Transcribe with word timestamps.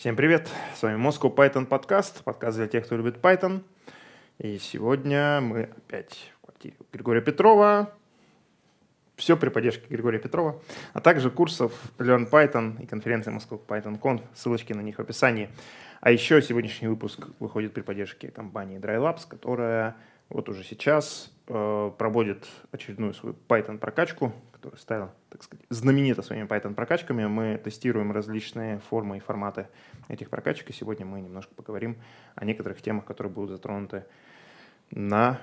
Всем 0.00 0.16
привет! 0.16 0.48
С 0.74 0.82
вами 0.82 0.98
Moscow 0.98 1.30
Python 1.34 1.66
подкаст, 1.66 2.24
подкаст 2.24 2.56
для 2.56 2.66
тех, 2.66 2.86
кто 2.86 2.96
любит 2.96 3.18
Python. 3.18 3.62
И 4.38 4.56
сегодня 4.56 5.42
мы 5.42 5.64
опять 5.64 6.32
в 6.40 6.46
квартире 6.46 6.74
Григория 6.90 7.20
Петрова. 7.20 7.92
Все 9.16 9.36
при 9.36 9.50
поддержке 9.50 9.84
Григория 9.90 10.18
Петрова, 10.18 10.58
а 10.94 11.00
также 11.02 11.30
курсов 11.30 11.74
Learn 11.98 12.30
Python 12.30 12.82
и 12.82 12.86
конференции 12.86 13.30
Moscow 13.30 13.60
Python 13.62 14.00
Conf. 14.00 14.22
Ссылочки 14.32 14.72
на 14.72 14.80
них 14.80 14.96
в 14.96 15.00
описании. 15.00 15.50
А 16.00 16.10
еще 16.10 16.40
сегодняшний 16.40 16.88
выпуск 16.88 17.26
выходит 17.38 17.74
при 17.74 17.82
поддержке 17.82 18.30
компании 18.30 18.78
DryLabs, 18.78 19.28
которая 19.28 19.96
вот 20.30 20.48
уже 20.48 20.64
сейчас 20.64 21.30
э, 21.50 21.90
проводит 21.98 22.46
очередную 22.70 23.12
свою 23.12 23.34
Python 23.48 23.78
прокачку, 23.78 24.32
которая 24.52 24.78
стала, 24.78 25.14
так 25.28 25.42
сказать, 25.42 25.66
знаменита 25.68 26.22
своими 26.22 26.46
Python 26.46 26.74
прокачками. 26.74 27.26
Мы 27.26 27.58
тестируем 27.58 28.12
различные 28.12 28.78
формы 28.78 29.16
и 29.16 29.20
форматы 29.20 29.68
этих 30.08 30.30
прокачек, 30.30 30.70
и 30.70 30.72
сегодня 30.72 31.04
мы 31.04 31.20
немножко 31.20 31.54
поговорим 31.54 31.96
о 32.36 32.44
некоторых 32.44 32.80
темах, 32.80 33.04
которые 33.04 33.32
будут 33.32 33.50
затронуты 33.50 34.04
на 34.90 35.40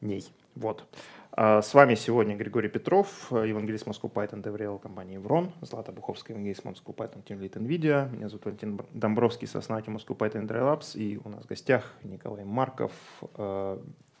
ней. 0.00 0.32
Вот. 0.54 0.86
А 1.32 1.62
с 1.62 1.72
вами 1.72 1.94
сегодня 1.94 2.34
Григорий 2.34 2.68
Петров, 2.68 3.30
евангелист 3.30 3.86
Moscow 3.86 4.12
Python 4.12 4.42
DevRel 4.42 4.80
компании 4.80 5.18
Врон, 5.18 5.52
Злата 5.60 5.92
Буховская, 5.92 6.34
евангелист 6.34 6.64
Moscow 6.64 6.94
Python 6.94 7.22
Team 7.22 7.38
Lead 7.38 7.52
NVIDIA. 7.52 8.10
Меня 8.10 8.28
зовут 8.28 8.46
Валентин 8.46 8.80
Домбровский, 8.92 9.46
сооснователь 9.46 9.92
Moscow 9.92 10.16
Python 10.16 10.48
Dry 10.48 10.62
Labs. 10.62 10.98
И 10.98 11.20
у 11.22 11.28
нас 11.28 11.44
в 11.44 11.46
гостях 11.46 11.92
Николай 12.02 12.44
Марков, 12.44 12.92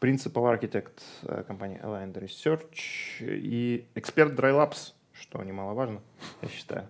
Principal 0.00 0.58
Architect 0.58 1.00
э, 1.22 1.42
компании 1.46 1.80
Aligned 1.82 2.14
Research 2.14 3.20
и 3.20 3.86
эксперт 3.94 4.32
Dry 4.32 4.52
Labs, 4.52 4.92
что 5.12 5.42
немаловажно, 5.42 6.00
я 6.42 6.48
считаю. 6.48 6.88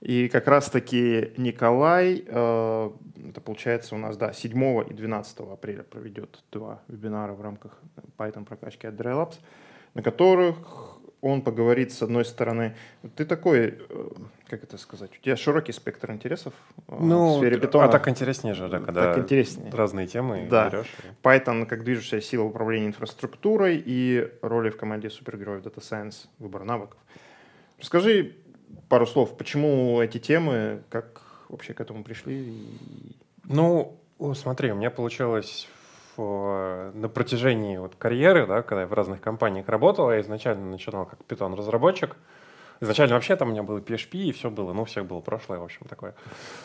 И 0.00 0.28
как 0.28 0.48
раз-таки 0.48 1.32
Николай, 1.36 2.24
э, 2.26 2.90
это 3.28 3.40
получается 3.40 3.94
у 3.94 3.98
нас, 3.98 4.16
да, 4.16 4.32
7 4.32 4.90
и 4.90 4.94
12 4.94 5.40
апреля 5.40 5.82
проведет 5.82 6.42
два 6.50 6.82
вебинара 6.88 7.32
в 7.32 7.40
рамках 7.40 7.78
Python 8.16 8.44
прокачки 8.44 8.86
от 8.86 8.94
Dry 8.94 9.14
Labs, 9.14 9.38
на 9.94 10.02
которых 10.02 10.89
он 11.22 11.42
поговорит, 11.42 11.92
с 11.92 12.02
одной 12.02 12.24
стороны, 12.24 12.74
ты 13.14 13.24
такой, 13.24 13.78
э, 13.88 14.08
как 14.48 14.64
это 14.64 14.78
сказать, 14.78 15.10
у 15.18 15.22
тебя 15.22 15.36
широкий 15.36 15.72
спектр 15.72 16.12
интересов 16.12 16.54
ну, 16.88 17.34
в 17.34 17.38
сфере 17.38 17.58
питона. 17.58 17.86
А 17.86 17.88
так 17.88 18.08
интереснее 18.08 18.54
же, 18.54 18.68
да, 18.68 18.80
когда 18.80 19.14
так 19.14 19.24
интереснее. 19.24 19.70
разные 19.70 20.06
темы 20.06 20.46
да. 20.50 20.70
берешь. 20.70 20.90
Python 21.22 21.66
как 21.66 21.84
движущая 21.84 22.20
сила 22.20 22.44
управления 22.44 22.86
инфраструктурой 22.86 23.82
и 23.84 24.32
роли 24.42 24.70
в 24.70 24.76
команде 24.76 25.10
супергероев 25.10 25.62
Data 25.62 25.80
Science, 25.80 26.26
выбор 26.38 26.64
навыков. 26.64 26.98
Расскажи 27.78 28.36
пару 28.88 29.06
слов, 29.06 29.36
почему 29.36 30.00
эти 30.00 30.18
темы, 30.18 30.82
как 30.88 31.22
вообще 31.48 31.74
к 31.74 31.80
этому 31.80 32.02
пришли? 32.02 32.66
Ну, 33.44 34.00
смотри, 34.34 34.72
у 34.72 34.76
меня 34.76 34.90
получилось 34.90 35.68
в, 35.72 35.79
на 36.20 37.08
протяжении 37.08 37.76
вот 37.76 37.94
карьеры, 37.96 38.46
да, 38.46 38.62
когда 38.62 38.82
я 38.82 38.86
в 38.86 38.92
разных 38.92 39.20
компаниях 39.20 39.68
работал, 39.68 40.10
я 40.10 40.20
изначально 40.20 40.70
начинал 40.70 41.06
как 41.06 41.24
питон-разработчик. 41.24 42.16
Изначально 42.82 43.14
вообще 43.16 43.36
там 43.36 43.48
у 43.48 43.50
меня 43.52 43.62
было 43.62 43.78
PHP, 43.78 44.16
и 44.16 44.32
все 44.32 44.48
было, 44.48 44.72
ну, 44.72 44.82
у 44.82 44.84
всех 44.86 45.04
было 45.04 45.20
прошлое, 45.20 45.58
в 45.58 45.64
общем, 45.64 45.86
такое. 45.86 46.14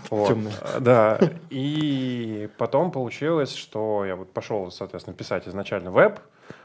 Вот. 0.09 0.29
Темное. 0.29 0.53
Да, 0.79 1.19
и 1.49 2.49
потом 2.57 2.91
получилось, 2.91 3.53
что 3.53 4.05
я 4.05 4.15
вот 4.15 4.31
пошел, 4.31 4.71
соответственно, 4.71 5.17
писать 5.17 5.45
изначально 5.45 5.91
веб, 5.91 6.19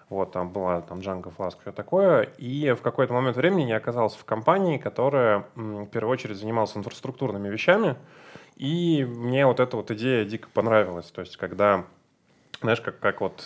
вот, 0.09 0.33
там 0.33 0.53
была 0.53 0.81
там 0.83 0.99
Django, 0.99 1.33
Flask, 1.37 1.57
все 1.63 1.73
такое. 1.73 2.29
И 2.39 2.73
в 2.73 2.83
какой-то 2.83 3.13
момент 3.13 3.37
времени 3.37 3.71
я 3.71 3.77
оказался 3.77 4.19
в 4.19 4.25
компании, 4.25 4.77
которая 4.77 5.45
в 5.55 5.87
первую 5.87 6.13
очередь 6.13 6.37
занималась 6.37 6.77
инфраструктурными 6.77 7.49
вещами. 7.49 7.97
И 8.57 9.05
мне 9.09 9.47
вот 9.47 9.59
эта 9.59 9.77
вот 9.77 9.91
идея 9.93 10.25
дико 10.25 10.49
понравилась. 10.53 11.11
То 11.11 11.23
есть, 11.23 11.37
когда, 11.37 11.85
знаешь, 12.61 12.81
как, 12.81 12.99
как 12.99 13.21
вот... 13.21 13.45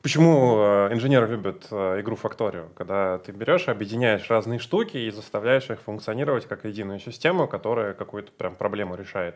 Почему 0.00 0.58
э, 0.58 0.92
инженеры 0.92 1.26
любят 1.26 1.66
э, 1.72 2.00
игру 2.00 2.16
Factorio? 2.16 2.68
Когда 2.76 3.18
ты 3.18 3.32
берешь, 3.32 3.66
объединяешь 3.68 4.30
разные 4.30 4.60
штуки 4.60 4.96
и 4.96 5.10
заставляешь 5.10 5.68
их 5.70 5.80
функционировать 5.80 6.46
как 6.46 6.64
единую 6.64 7.00
систему, 7.00 7.48
которая 7.48 7.94
какую-то 7.94 8.30
прям 8.30 8.54
проблему 8.54 8.94
решает. 8.94 9.34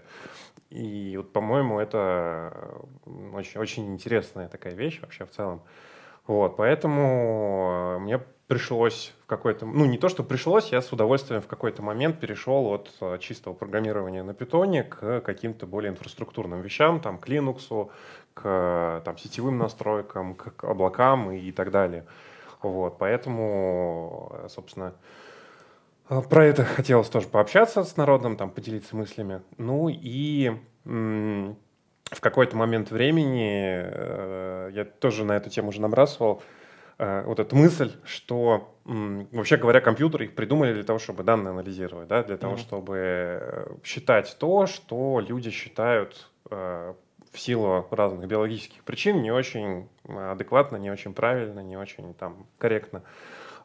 И 0.70 1.16
вот, 1.16 1.32
по-моему, 1.32 1.80
это 1.80 2.78
очень, 3.34 3.60
очень 3.60 3.92
интересная 3.92 4.48
такая 4.48 4.74
вещь 4.74 5.00
вообще 5.00 5.24
в 5.26 5.30
целом. 5.32 5.62
Вот, 6.28 6.56
поэтому 6.56 7.96
э, 7.96 7.98
мне 7.98 8.20
пришлось 8.52 9.14
в 9.24 9.26
какой-то... 9.26 9.64
Ну, 9.64 9.86
не 9.86 9.96
то, 9.96 10.10
что 10.10 10.22
пришлось, 10.22 10.72
я 10.72 10.82
с 10.82 10.92
удовольствием 10.92 11.40
в 11.40 11.46
какой-то 11.46 11.80
момент 11.80 12.20
перешел 12.20 12.66
от 12.66 12.90
э, 13.00 13.16
чистого 13.18 13.54
программирования 13.54 14.22
на 14.22 14.34
питоне 14.34 14.82
к 14.82 15.22
каким-то 15.22 15.66
более 15.66 15.90
инфраструктурным 15.90 16.60
вещам, 16.60 17.00
там, 17.00 17.16
к 17.16 17.28
Linux, 17.28 17.88
к 18.34 19.02
там, 19.06 19.16
сетевым 19.16 19.56
настройкам, 19.56 20.34
к 20.34 20.64
облакам 20.64 21.32
и 21.32 21.50
так 21.50 21.70
далее. 21.70 22.04
Вот, 22.60 22.98
поэтому, 22.98 24.32
э, 24.34 24.48
собственно, 24.50 24.92
про 26.28 26.44
это 26.44 26.64
хотелось 26.64 27.08
тоже 27.08 27.28
пообщаться 27.28 27.84
с 27.84 27.96
народом, 27.96 28.36
там, 28.36 28.50
поделиться 28.50 28.94
мыслями. 28.94 29.40
Ну 29.56 29.88
и 29.88 30.52
в 30.84 32.20
какой-то 32.20 32.54
момент 32.58 32.90
времени 32.90 33.80
э, 33.82 34.70
я 34.74 34.84
тоже 34.84 35.24
на 35.24 35.32
эту 35.32 35.48
тему 35.48 35.70
уже 35.70 35.80
набрасывал 35.80 36.42
э, 36.42 36.61
вот 36.98 37.40
эту 37.40 37.56
мысль, 37.56 37.92
что 38.04 38.72
вообще 38.84 39.56
говоря, 39.56 39.80
компьютеры 39.80 40.24
их 40.24 40.34
придумали 40.34 40.72
для 40.74 40.82
того, 40.82 40.98
чтобы 40.98 41.22
данные 41.22 41.50
анализировать, 41.50 42.08
да, 42.08 42.22
для 42.22 42.36
того, 42.36 42.54
mm-hmm. 42.54 42.58
чтобы 42.58 42.96
э, 42.96 43.74
считать 43.84 44.36
то, 44.38 44.66
что 44.66 45.20
люди 45.20 45.50
считают 45.50 46.28
э, 46.50 46.94
в 47.32 47.38
силу 47.38 47.86
разных 47.90 48.26
биологических 48.26 48.82
причин 48.84 49.22
не 49.22 49.30
очень 49.30 49.88
адекватно, 50.06 50.76
не 50.76 50.90
очень 50.90 51.14
правильно, 51.14 51.60
не 51.60 51.76
очень 51.76 52.12
там 52.14 52.46
корректно. 52.58 53.02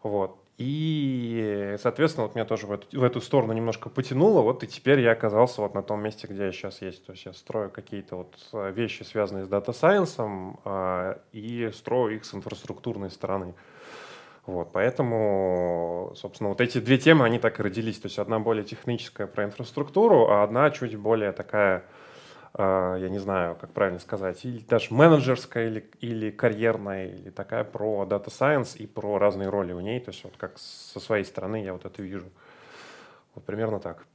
Вот. 0.03 0.38
И, 0.57 1.75
соответственно, 1.79 2.25
вот 2.25 2.35
меня 2.35 2.45
тоже 2.45 2.66
в 2.66 2.72
эту, 2.72 3.00
в 3.00 3.03
эту 3.03 3.22
сторону 3.22 3.53
немножко 3.53 3.90
потянуло, 3.90 4.41
вот 4.41 4.63
и 4.63 4.68
теперь 4.68 5.01
я 5.01 5.12
оказался 5.12 5.62
вот 5.62 5.75
на 5.75 5.84
том 5.84 6.01
месте, 6.01 6.25
где 6.25 6.45
я 6.45 6.51
сейчас 6.51 6.81
есть. 6.81 7.06
То 7.06 7.12
есть 7.12 7.25
я 7.25 7.34
строю 7.34 7.69
какие-то 7.69 8.16
вот 8.16 8.35
э, 8.53 8.72
вещи, 8.72 9.03
связанные 9.03 9.45
с 9.45 9.47
data 9.47 9.79
science 9.79 10.35
ом, 10.35 10.59
э, 10.66 11.18
и 11.31 11.69
строю 11.75 12.16
их 12.16 12.25
с 12.25 12.34
инфраструктурной 12.34 13.12
стороны. 13.12 13.53
Вот, 14.47 14.72
поэтому, 14.72 16.13
собственно, 16.16 16.50
вот 16.50 16.62
эти 16.62 16.79
две 16.79 16.97
темы, 16.97 17.25
они 17.25 17.38
так 17.38 17.59
и 17.59 17.63
родились. 17.63 18.00
То 18.00 18.07
есть 18.07 18.18
одна 18.18 18.39
более 18.39 18.63
техническая 18.63 19.28
про 19.28 19.44
инфраструктуру, 19.44 20.28
а 20.29 20.41
одна 20.41 20.72
чуть 20.72 20.95
более 20.95 21.34
такая 21.34 21.79
а, 21.79 21.84
я 22.63 23.09
не 23.09 23.19
знаю, 23.19 23.56
как 23.56 23.72
правильно 23.72 24.00
сказать, 24.00 24.44
или 24.45 24.59
даже 24.59 24.94
менеджерская, 24.94 25.68
или, 25.68 25.90
или 26.00 26.31
карьерная, 26.31 27.07
или 27.07 27.29
такая 27.29 27.63
про 27.63 28.06
Data 28.09 28.28
Science 28.28 28.78
и 28.78 28.88
про 28.88 29.18
разные 29.18 29.50
роли 29.50 29.73
в 29.73 29.81
ней. 29.81 30.00
То 30.00 30.12
есть 30.12 30.23
вот 30.23 30.34
как 30.38 30.57
со 30.57 31.00
своей 31.00 31.23
стороны 31.23 31.63
я 31.63 31.73
вот 31.73 31.85
это 31.85 32.01
вижу. 32.01 32.29
Вот 33.35 33.45
примерно 33.45 33.79
так. 33.79 34.06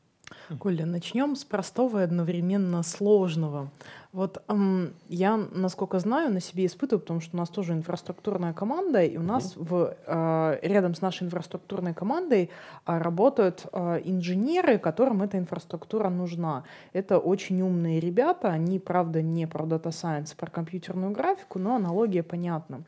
Коля, 0.59 0.87
начнем 0.87 1.37
с 1.37 1.45
простого 1.45 2.01
и 2.01 2.05
одновременно 2.05 2.83
сложного. 2.83 3.71
Вот 4.13 4.43
эм, 4.49 4.93
я, 5.09 5.37
насколько 5.37 5.99
знаю, 5.99 6.31
на 6.31 6.41
себе 6.41 6.67
испытываю, 6.67 7.01
потому 7.01 7.21
что 7.21 7.35
у 7.35 7.39
нас 7.39 7.49
тоже 7.49 7.73
инфраструктурная 7.73 8.53
команда, 8.53 9.03
и 9.03 9.17
у 9.17 9.23
нас 9.23 9.55
в, 9.57 9.97
э, 10.07 10.59
рядом 10.63 10.95
с 10.95 11.01
нашей 11.01 11.25
инфраструктурной 11.25 11.95
командой 11.95 12.51
э, 12.87 12.99
работают 12.99 13.67
э, 13.73 14.03
инженеры, 14.05 14.79
которым 14.79 15.23
эта 15.23 15.39
инфраструктура 15.39 16.11
нужна. 16.11 16.65
Это 16.93 17.19
очень 17.19 17.63
умные 17.63 18.01
ребята, 18.01 18.49
они, 18.49 18.79
правда, 18.79 19.23
не 19.23 19.47
про 19.47 19.65
Data 19.65 19.89
Science, 19.89 20.37
про 20.37 20.51
компьютерную 20.51 21.13
графику, 21.13 21.59
но 21.59 21.77
аналогия 21.77 22.23
понятна. 22.23 22.83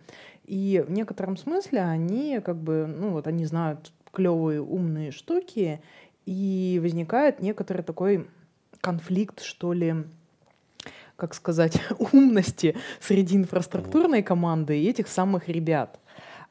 И 0.45 0.85
в 0.87 0.91
некотором 0.91 1.39
смысле 1.39 1.81
они 1.81 2.41
как 2.41 2.57
бы, 2.57 2.87
ну 2.87 3.11
вот 3.11 3.27
они 3.27 3.47
знают 3.47 3.93
клевые 4.13 4.63
умные 4.63 5.11
штуки, 5.11 5.81
и 6.27 6.81
возникает 6.83 7.41
некоторый 7.41 7.83
такой 7.83 8.29
конфликт, 8.81 9.43
что 9.43 9.73
ли, 9.73 9.95
как 11.17 11.35
сказать, 11.35 11.81
умности 11.99 12.77
среди 13.01 13.37
инфраструктурной 13.37 14.23
команды 14.23 14.81
и 14.81 14.89
этих 14.89 15.09
самых 15.09 15.49
ребят. 15.49 15.99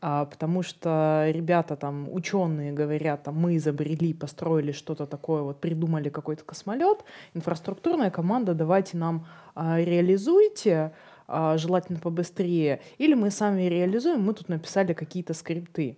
А, 0.05 0.25
потому 0.25 0.63
что 0.63 1.29
ребята 1.29 1.77
там, 1.77 2.09
ученые 2.11 2.73
говорят, 2.73 3.23
там, 3.23 3.35
мы 3.35 3.55
изобрели, 3.55 4.13
построили 4.13 4.73
что-то 4.73 5.05
такое, 5.05 5.43
вот 5.43 5.61
придумали 5.61 6.09
какой-то 6.09 6.43
космолет, 6.43 7.05
инфраструктурная 7.33 8.11
команда, 8.11 8.53
давайте 8.53 8.97
нам 8.97 9.25
а, 9.55 9.79
реализуйте, 9.79 10.91
а, 11.25 11.57
желательно 11.57 11.99
побыстрее, 11.99 12.81
или 12.97 13.13
мы 13.13 13.31
сами 13.31 13.61
реализуем, 13.61 14.21
мы 14.23 14.33
тут 14.33 14.49
написали 14.49 14.91
какие-то 14.91 15.33
скрипты. 15.33 15.97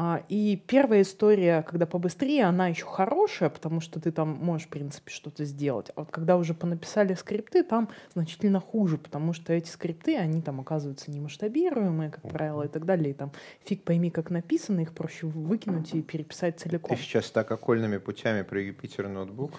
А, 0.00 0.22
и 0.28 0.62
первая 0.68 1.02
история, 1.02 1.62
когда 1.68 1.84
побыстрее, 1.84 2.44
она 2.44 2.68
еще 2.68 2.84
хорошая, 2.84 3.50
потому 3.50 3.80
что 3.80 3.98
ты 3.98 4.12
там 4.12 4.28
можешь, 4.28 4.68
в 4.68 4.70
принципе, 4.70 5.10
что-то 5.10 5.44
сделать. 5.44 5.90
А 5.96 6.02
вот 6.02 6.12
когда 6.12 6.36
уже 6.36 6.54
понаписали 6.54 7.14
скрипты, 7.14 7.64
там 7.64 7.88
значительно 8.14 8.60
хуже, 8.60 8.96
потому 8.96 9.32
что 9.32 9.52
эти 9.52 9.68
скрипты, 9.68 10.16
они 10.16 10.40
там 10.40 10.60
оказываются 10.60 11.10
немасштабируемые, 11.10 12.10
как 12.10 12.22
правило, 12.30 12.62
и 12.62 12.68
так 12.68 12.84
далее. 12.84 13.10
И 13.10 13.12
там 13.12 13.32
фиг 13.64 13.82
пойми, 13.82 14.10
как 14.10 14.30
написано, 14.30 14.82
их 14.82 14.92
проще 14.92 15.26
выкинуть 15.26 15.92
и 15.92 16.00
переписать 16.00 16.60
целиком. 16.60 16.96
Ты 16.96 17.02
сейчас 17.02 17.28
так 17.32 17.50
окольными 17.50 17.96
путями 17.96 18.42
про 18.42 18.62
Jupyter 18.62 19.08
Notebook? 19.08 19.50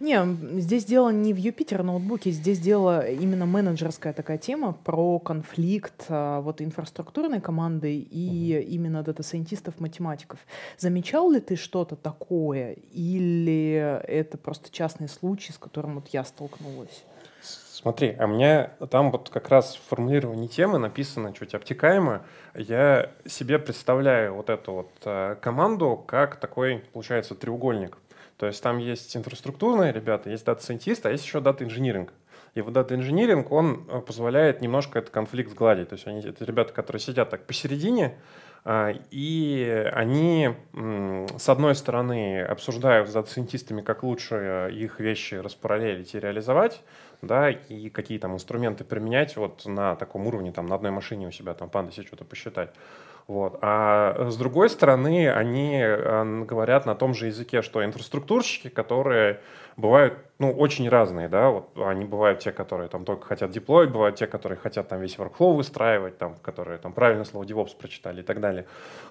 Не, 0.00 0.60
здесь 0.60 0.84
дело 0.84 1.10
не 1.10 1.32
в 1.32 1.36
Jupyter 1.36 1.82
Notebook 1.82 2.20
е, 2.20 2.30
здесь 2.30 2.58
дело 2.58 3.06
именно 3.06 3.46
менеджерская 3.46 4.12
такая 4.12 4.38
тема 4.38 4.72
про 4.72 5.18
конфликт 5.18 6.06
а, 6.08 6.40
вот 6.40 6.60
инфраструктурной 6.60 7.40
команды 7.40 7.96
и 7.98 8.58
угу. 8.58 8.70
именно 8.70 9.02
дата-сайентистов, 9.02 9.80
математиков. 9.80 10.38
Замечал 10.78 11.30
ли 11.30 11.40
ты 11.40 11.56
что-то 11.56 11.96
такое 11.96 12.76
или 12.92 14.00
это 14.04 14.38
просто 14.38 14.70
частный 14.70 15.08
случай, 15.08 15.52
с 15.52 15.58
которым 15.58 15.96
вот 15.96 16.08
я 16.08 16.24
столкнулась? 16.24 17.04
Смотри, 17.84 18.16
а 18.18 18.26
мне 18.26 18.70
там 18.88 19.10
вот 19.10 19.28
как 19.28 19.50
раз 19.50 19.76
в 19.76 19.88
формулировании 19.90 20.46
темы 20.46 20.78
написано 20.78 21.34
чуть 21.34 21.54
обтекаемо. 21.54 22.22
Я 22.54 23.10
себе 23.26 23.58
представляю 23.58 24.36
вот 24.36 24.48
эту 24.48 24.72
вот 24.72 24.90
э, 25.04 25.36
команду 25.42 26.02
как 26.06 26.36
такой, 26.36 26.82
получается, 26.94 27.34
треугольник. 27.34 27.98
То 28.36 28.46
есть 28.46 28.62
там 28.62 28.78
есть 28.78 29.16
инфраструктурные 29.16 29.92
ребята, 29.92 30.30
есть 30.30 30.44
дата-сайентисты, 30.44 31.08
а 31.08 31.12
есть 31.12 31.24
еще 31.24 31.40
data 31.40 31.58
engineering. 31.58 32.12
И 32.54 32.60
вот 32.60 32.72
data 32.72 32.92
engineering, 32.92 33.50
он 33.50 33.86
э, 33.88 34.00
позволяет 34.00 34.60
немножко 34.60 34.98
этот 34.98 35.10
конфликт 35.10 35.50
сгладить. 35.50 35.88
То 35.88 35.94
есть 35.94 36.06
они, 36.06 36.20
это 36.20 36.44
ребята, 36.44 36.72
которые 36.72 37.00
сидят 37.00 37.30
так 37.30 37.46
посередине, 37.46 38.16
а, 38.66 38.94
и 39.10 39.90
они, 39.92 40.54
с 40.72 41.48
одной 41.50 41.74
стороны, 41.74 42.40
обсуждают 42.40 43.10
с 43.10 43.12
дата-сайентистами, 43.12 43.82
как 43.82 44.02
лучше 44.02 44.70
их 44.72 45.00
вещи 45.00 45.34
распараллелить 45.34 46.14
и 46.14 46.20
реализовать, 46.20 46.82
да, 47.20 47.50
и 47.50 47.90
какие 47.90 48.18
там 48.18 48.32
инструменты 48.34 48.84
применять 48.84 49.36
вот 49.36 49.66
на 49.66 49.96
таком 49.96 50.26
уровне, 50.26 50.50
там, 50.50 50.66
на 50.66 50.76
одной 50.76 50.92
машине 50.92 51.28
у 51.28 51.30
себя, 51.30 51.52
там, 51.52 51.68
Pandas 51.68 51.97
е 51.97 52.02
что-то 52.04 52.24
посчитать. 52.24 52.70
Вот. 53.26 53.58
А 53.62 54.28
с 54.28 54.36
другой 54.36 54.68
стороны, 54.68 55.30
они 55.30 55.78
э, 55.80 56.44
говорят 56.44 56.84
на 56.84 56.94
том 56.94 57.14
же 57.14 57.26
языке, 57.26 57.62
что 57.62 57.82
инфраструктурщики, 57.82 58.68
которые 58.68 59.40
бывают 59.76 60.18
ну, 60.38 60.52
очень 60.52 60.88
разные, 60.88 61.28
да, 61.28 61.50
вот 61.50 61.70
они 61.76 62.04
бывают 62.04 62.40
те, 62.40 62.52
которые 62.52 62.88
там 62.88 63.04
только 63.04 63.26
хотят 63.26 63.50
деплоить, 63.50 63.90
бывают 63.90 64.16
те, 64.16 64.26
которые 64.26 64.58
хотят 64.58 64.88
там 64.88 65.00
весь 65.00 65.16
workflow 65.16 65.54
выстраивать, 65.54 66.18
там, 66.18 66.36
которые 66.42 66.78
там 66.78 66.92
правильно 66.92 67.24
слово 67.24 67.44
DevOps 67.44 67.76
прочитали 67.78 68.20
и 68.20 68.24
так 68.24 68.40
далее. 68.40 68.66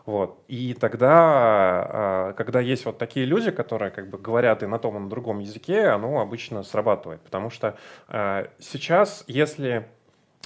Вот. 0.06 0.44
И 0.48 0.74
тогда, 0.74 1.10
а, 1.16 2.34
когда 2.34 2.60
есть 2.60 2.86
вот 2.86 2.98
такие 2.98 3.26
люди, 3.26 3.52
которые 3.52 3.90
как 3.90 4.10
бы 4.10 4.18
говорят 4.18 4.64
и 4.64 4.68
на 4.68 4.80
том, 4.80 4.98
и 4.98 5.00
на 5.00 5.10
другом 5.10 5.40
языке, 5.40 5.88
оно 5.88 6.20
обычно 6.20 6.62
срабатывает, 6.64 7.22
потому 7.22 7.50
что 7.50 7.78
а, 8.10 8.48
сейчас, 8.60 9.24
если 9.28 9.88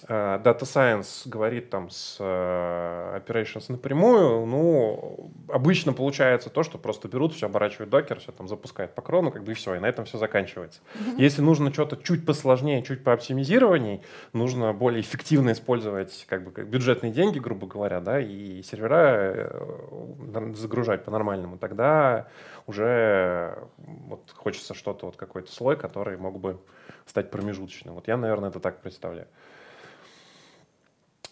Data 0.05 0.61
Science 0.61 1.27
говорит 1.27 1.71
там 1.71 1.89
с 1.89 2.17
э, 2.19 3.19
Operations 3.19 3.65
напрямую, 3.69 4.45
ну, 4.45 5.31
обычно 5.49 5.91
получается 5.91 6.51
то, 6.51 6.61
что 6.61 6.77
просто 6.77 7.07
берут, 7.07 7.33
все 7.33 7.47
оборачивают 7.47 7.89
докер, 7.89 8.19
все 8.19 8.31
там 8.31 8.47
запускают 8.47 8.93
по 8.93 9.01
крону, 9.01 9.31
как 9.31 9.43
бы 9.43 9.53
и 9.53 9.55
все, 9.55 9.73
и 9.73 9.79
на 9.79 9.87
этом 9.87 10.05
все 10.05 10.19
заканчивается. 10.19 10.81
Mm-hmm. 10.93 11.15
Если 11.17 11.41
нужно 11.41 11.73
что-то 11.73 11.97
чуть 11.97 12.27
посложнее, 12.27 12.83
чуть 12.83 13.03
пооптимизированней, 13.03 14.03
нужно 14.33 14.71
более 14.71 15.01
эффективно 15.01 15.51
использовать 15.51 16.25
как 16.29 16.43
бы 16.43 16.51
как 16.51 16.67
бюджетные 16.69 17.11
деньги, 17.11 17.39
грубо 17.39 17.65
говоря, 17.65 17.99
да, 17.99 18.19
и 18.19 18.61
сервера 18.61 19.33
э, 19.33 20.53
загружать 20.53 21.05
по-нормальному, 21.05 21.57
тогда 21.57 22.27
уже 22.67 23.67
вот 23.77 24.31
хочется 24.35 24.75
что-то, 24.75 25.07
вот 25.07 25.15
какой-то 25.15 25.51
слой, 25.51 25.75
который 25.75 26.17
мог 26.17 26.39
бы 26.39 26.59
стать 27.07 27.31
промежуточным. 27.31 27.95
Вот 27.95 28.07
я, 28.07 28.15
наверное, 28.15 28.49
это 28.49 28.59
так 28.59 28.81
представляю. 28.81 29.27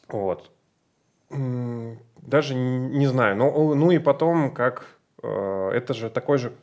Вот. 0.08 0.52
Даже 1.30 2.56
не 2.56 3.08
знаю. 3.08 3.36
Ну, 3.36 3.76
ну 3.76 3.92
и 3.92 4.00
потом, 4.00 4.52
как 4.52 4.86
э, 5.22 5.72
это 5.74 5.94
же 5.94 6.10
такой 6.10 6.38
же, 6.38 6.54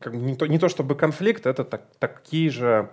как, 0.00 0.12
не, 0.12 0.34
то, 0.34 0.46
не 0.46 0.58
то 0.58 0.68
чтобы 0.68 0.94
конфликт, 0.94 1.46
это 1.46 1.64
так, 1.64 1.82
такие 1.98 2.50
же 2.50 2.90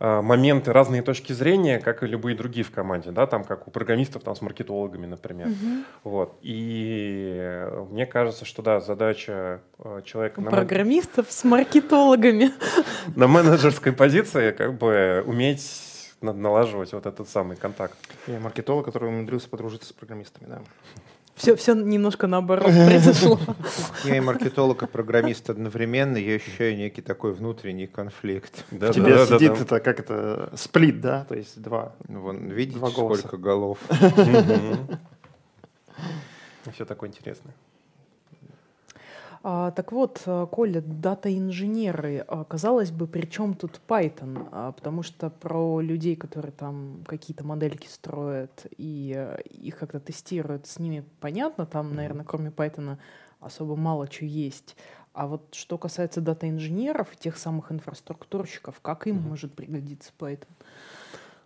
э, 0.00 0.20
моменты, 0.20 0.72
разные 0.72 1.02
точки 1.02 1.32
зрения, 1.32 1.78
как 1.78 2.02
и 2.02 2.06
любые 2.06 2.36
другие 2.36 2.64
в 2.64 2.70
команде, 2.70 3.10
да, 3.10 3.26
там 3.26 3.44
как 3.44 3.68
у 3.68 3.70
программистов 3.70 4.22
там 4.22 4.34
с 4.34 4.40
маркетологами, 4.40 5.06
например. 5.06 5.48
Угу. 5.48 5.84
Вот. 6.04 6.38
И 6.42 7.68
мне 7.90 8.06
кажется, 8.06 8.44
что 8.44 8.62
да, 8.62 8.80
задача 8.80 9.60
э, 9.78 10.02
человека... 10.04 10.40
У 10.40 10.42
на 10.42 10.50
программистов 10.50 11.26
с 11.28 11.44
маркетологами. 11.44 12.50
На 13.16 13.26
менеджерской 13.26 13.92
позиции 13.92 14.52
как 14.52 14.78
бы 14.78 15.22
уметь 15.26 15.93
надо 16.24 16.38
налаживать 16.38 16.92
вот 16.92 17.06
этот 17.06 17.28
самый 17.28 17.56
контакт. 17.56 17.96
Я 18.26 18.40
маркетолог, 18.40 18.84
который 18.84 19.08
умудрился 19.08 19.48
подружиться 19.48 19.88
с 19.88 19.92
программистами, 19.92 20.48
да. 20.48 20.62
Все, 21.34 21.56
все 21.56 21.74
немножко 21.74 22.26
наоборот 22.26 22.66
произошло. 22.86 23.38
Я 24.04 24.16
и 24.16 24.20
маркетолог, 24.20 24.82
и 24.82 24.86
программист 24.86 25.50
одновременно, 25.50 26.16
я 26.16 26.36
ощущаю 26.36 26.76
некий 26.76 27.02
такой 27.02 27.32
внутренний 27.32 27.86
конфликт. 27.86 28.64
Да, 28.70 28.92
В 28.92 28.94
тебе 28.94 29.16
да, 29.16 29.26
сидит 29.26 29.54
да, 29.54 29.60
это 29.62 29.80
как 29.80 29.98
это 30.00 30.52
сплит, 30.56 31.00
да, 31.00 31.24
то 31.24 31.34
есть 31.34 31.60
два. 31.60 31.94
Вон, 32.06 32.50
видите, 32.50 32.78
два 32.78 32.90
сколько 32.90 33.36
голов. 33.36 33.78
Все 36.72 36.84
такое 36.84 37.10
интересное. 37.10 37.54
А, 39.46 39.72
так 39.72 39.92
вот, 39.92 40.22
э, 40.24 40.46
Коля, 40.50 40.80
дата-инженеры, 40.80 42.24
а, 42.26 42.44
казалось 42.44 42.90
бы, 42.90 43.06
при 43.06 43.26
чем 43.26 43.54
тут 43.54 43.78
Python? 43.86 44.48
А, 44.50 44.72
потому 44.72 45.02
что 45.02 45.28
про 45.28 45.80
людей, 45.82 46.16
которые 46.16 46.50
там 46.50 47.04
какие-то 47.06 47.44
модельки 47.44 47.86
строят 47.86 48.66
и 48.78 49.12
э, 49.14 49.42
их 49.50 49.76
как-то 49.76 50.00
тестируют, 50.00 50.66
с 50.66 50.78
ними 50.78 51.04
понятно, 51.20 51.66
там, 51.66 51.94
наверное, 51.94 52.24
кроме 52.24 52.48
Python 52.48 52.96
особо 53.40 53.76
мало 53.76 54.08
чего 54.08 54.30
есть. 54.30 54.76
А 55.12 55.26
вот 55.26 55.54
что 55.54 55.76
касается 55.76 56.22
дата-инженеров 56.22 57.12
и 57.12 57.16
тех 57.18 57.36
самых 57.36 57.70
инфраструктурщиков, 57.70 58.80
как 58.80 59.06
им 59.06 59.18
mm-hmm. 59.18 59.28
может 59.28 59.54
пригодиться 59.54 60.10
Python? 60.18 60.48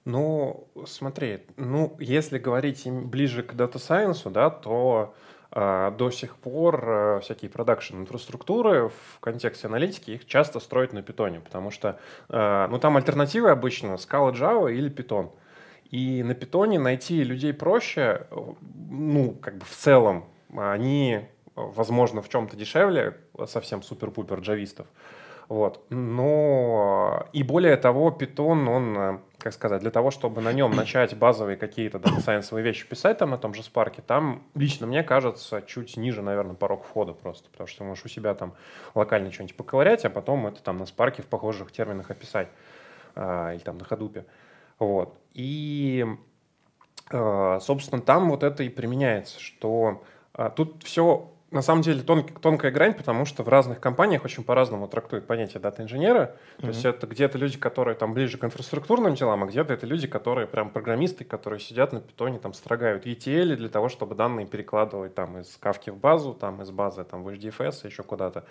Ну, 0.05 0.69
смотри, 0.87 1.41
ну, 1.57 1.97
если 1.99 2.39
говорить 2.39 2.89
ближе 2.89 3.43
к 3.43 3.55
дата-сайенсу, 3.55 4.31
да, 4.31 4.51
то 4.51 5.17
до 5.51 6.11
сих 6.11 6.37
пор 6.37 6.85
э, 6.87 7.21
всякие 7.21 7.51
продакшн-инфраструктуры 7.51 8.89
в 8.89 9.21
контексте 9.21 9.67
аналитики 9.67 10.11
их 10.11 10.27
часто 10.27 10.61
строят 10.61 10.93
на 10.93 11.03
питоне, 11.03 11.41
потому 11.41 11.71
что 11.71 11.99
э, 12.29 12.67
ну, 12.71 12.79
там 12.79 12.99
альтернативы 12.99 13.51
обычно 13.51 13.95
Scala 13.95 14.33
Java 14.35 14.73
или 14.73 14.91
Python. 14.91 15.31
И 15.91 16.23
на 16.23 16.35
питоне 16.35 16.79
найти 16.79 17.25
людей 17.25 17.55
проще, 17.55 18.27
ну, 18.91 19.31
как 19.41 19.57
бы 19.57 19.65
в 19.65 19.75
целом, 19.75 20.27
они, 20.55 21.23
возможно, 21.55 22.21
в 22.21 22.29
чем-то 22.29 22.55
дешевле 22.55 23.17
совсем 23.47 23.83
супер-пупер 23.83 24.41
джавистов. 24.41 24.87
Вот. 25.49 25.83
Но 25.89 27.27
и 27.33 27.43
более 27.43 27.77
того, 27.79 28.11
Python, 28.11 28.69
он, 28.69 28.99
э, 28.99 29.19
как 29.39 29.55
сказать, 29.55 29.81
для 29.81 29.91
того, 29.91 30.11
чтобы 30.11 30.43
на 30.43 30.53
нем 30.53 30.73
начать 30.73 31.17
базовые 31.17 31.57
какие-то 31.57 31.99
дата-сайенсовые 31.99 32.63
вещи 32.63 32.87
писать 32.87 33.17
там 33.17 33.31
на 33.31 33.39
том 33.39 33.55
же 33.55 33.63
Spark, 33.63 34.03
там 34.07 34.43
лично 34.55 34.87
мне 34.87 35.03
кажется 35.03 35.63
чуть 35.63 35.97
ниже, 35.97 36.21
наверное, 36.21 36.55
порог 36.55 36.85
входа 36.85 37.15
просто, 37.15 37.49
потому 37.51 37.67
что 37.67 37.79
ты 37.79 37.85
можешь 37.85 38.05
у 38.05 38.09
себя 38.09 38.35
там 38.35 38.53
локально 38.95 39.33
что-нибудь 39.33 39.57
поковырять, 39.57 40.05
а 40.05 40.11
потом 40.11 40.47
это 40.47 40.63
там 40.63 40.77
на 40.77 40.83
Spark 40.83 41.23
в 41.23 41.27
похожих 41.27 41.73
терминах 41.73 42.11
описать 42.11 42.49
а, 43.15 43.55
или 43.55 43.61
там 43.61 43.79
на 43.79 43.85
Hadoop. 43.85 44.27
Вот. 44.79 45.15
И, 45.33 46.07
собственно, 47.11 48.03
там 48.03 48.31
вот 48.31 48.43
это 48.43 48.63
и 48.63 48.69
применяется, 48.69 49.41
что 49.41 50.05
тут 50.55 50.85
все 50.85 51.33
на 51.51 51.63
самом 51.63 51.83
деле 51.83 52.03
тон, 52.03 52.25
тонкая 52.25 52.71
грань, 52.71 52.95
потому 52.95 53.25
что 53.25 53.43
в 53.43 53.49
разных 53.49 53.81
компаниях 53.81 54.25
очень 54.25 54.45
по-разному 54.45 54.87
трактуют 54.87 55.27
понятие 55.27 55.61
дата-инженера. 55.61 56.37
Mm-hmm. 56.59 56.61
То 56.61 56.67
есть 56.69 56.85
это 56.85 57.07
где-то 57.07 57.39
люди, 57.39 57.59
которые 57.59 57.95
там 57.95 58.13
ближе 58.13 58.37
к 58.37 58.45
инфраструктурным 58.45 59.15
делам, 59.15 59.45
а 59.45 59.47
где-то 59.47 59.73
это 59.73 59.87
люди, 59.87 60.07
которые 60.07 60.47
прям 60.47 60.71
программисты, 60.71 61.25
которые 61.25 61.61
сидят 61.61 61.93
на 61.93 62.01
питоне, 62.01 62.39
там 62.39 62.53
строгают 62.53 63.07
ETL 63.07 63.57
для 63.57 63.69
того, 63.69 63.89
чтобы 63.89 64.15
данные 64.15 64.47
перекладывать 64.47 65.15
там 65.15 65.39
из 65.39 65.57
кавки 65.57 65.91
в 65.91 65.97
базу, 65.97 66.35
там 66.35 66.61
из 66.61 66.71
базы 66.71 67.05
там 67.05 67.23
в 67.25 67.29
HDFS, 67.29 67.87
еще 67.87 68.03
куда-то. 68.03 68.45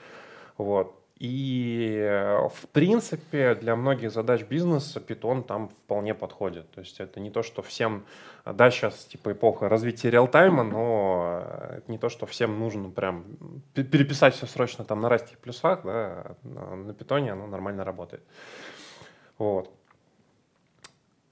Вот. 0.57 0.95
И, 1.19 1.97
э, 1.99 2.47
в 2.47 2.67
принципе, 2.71 3.55
для 3.55 3.75
многих 3.75 4.11
задач 4.11 4.43
бизнеса 4.43 4.99
Python 4.99 5.43
там 5.43 5.69
вполне 5.69 6.13
подходит. 6.13 6.69
То 6.71 6.81
есть 6.81 6.99
это 6.99 7.19
не 7.19 7.31
то, 7.31 7.41
что 7.41 7.61
всем... 7.61 8.05
Да, 8.45 8.69
сейчас 8.69 9.05
типа 9.05 9.31
эпоха 9.31 9.67
развития 9.67 10.11
реалтайма, 10.11 10.63
но 10.63 11.43
это 11.71 11.91
не 11.91 11.97
то, 11.97 12.09
что 12.09 12.25
всем 12.27 12.59
нужно 12.59 12.89
прям 12.89 13.25
переписать 13.73 14.35
все 14.35 14.45
срочно 14.45 14.85
там 14.85 15.01
на 15.01 15.09
расте 15.09 15.35
плюсах, 15.37 15.81
да, 15.83 16.35
на 16.43 16.91
Python 16.91 17.29
оно 17.29 17.47
нормально 17.47 17.83
работает. 17.83 18.23
Вот. 19.37 19.76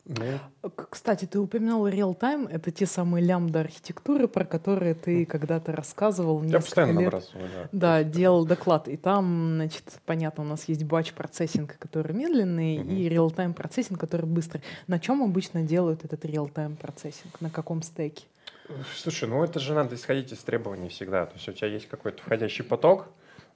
Ну. 0.06 0.70
Кстати, 0.90 1.26
ты 1.26 1.40
упоминал 1.40 1.88
real-time. 1.88 2.48
Это 2.50 2.70
те 2.72 2.86
самые 2.86 3.26
лямбда 3.26 3.62
архитектуры, 3.62 4.28
про 4.28 4.46
которые 4.46 4.94
ты 4.94 5.26
когда-то 5.26 5.72
рассказывал. 5.72 6.44
Я 6.44 6.60
постоянно 6.60 7.00
лет. 7.00 7.06
набрасываю, 7.06 7.50
да. 7.54 7.70
Да, 7.72 8.04
делал 8.04 8.46
доклад. 8.46 8.88
И 8.88 8.98
там, 8.98 9.56
значит, 9.56 10.00
понятно, 10.06 10.44
у 10.44 10.48
нас 10.48 10.66
есть 10.70 10.84
батч-процессинг, 10.84 11.78
который 11.80 12.16
медленный, 12.16 12.80
угу. 12.80 12.90
и 12.90 13.10
real-time 13.10 13.54
процессинг, 13.54 14.00
который 14.00 14.28
быстрый. 14.28 14.62
На 14.88 15.00
чем 15.00 15.24
обычно 15.24 15.64
делают 15.64 16.06
этот 16.06 16.24
real-time 16.24 16.76
процессинг? 16.76 17.42
На 17.42 17.50
каком 17.50 17.82
стеке? 17.82 18.26
Слушай, 18.96 19.28
ну 19.30 19.44
это 19.44 19.60
же 19.60 19.74
надо 19.74 19.96
исходить 19.96 20.32
из 20.32 20.40
требований 20.40 20.90
всегда. 20.90 21.26
То 21.26 21.34
есть 21.36 21.48
у 21.50 21.54
тебя 21.54 21.68
есть 21.68 21.88
какой-то 21.88 22.22
входящий 22.22 22.64
поток, 22.64 23.08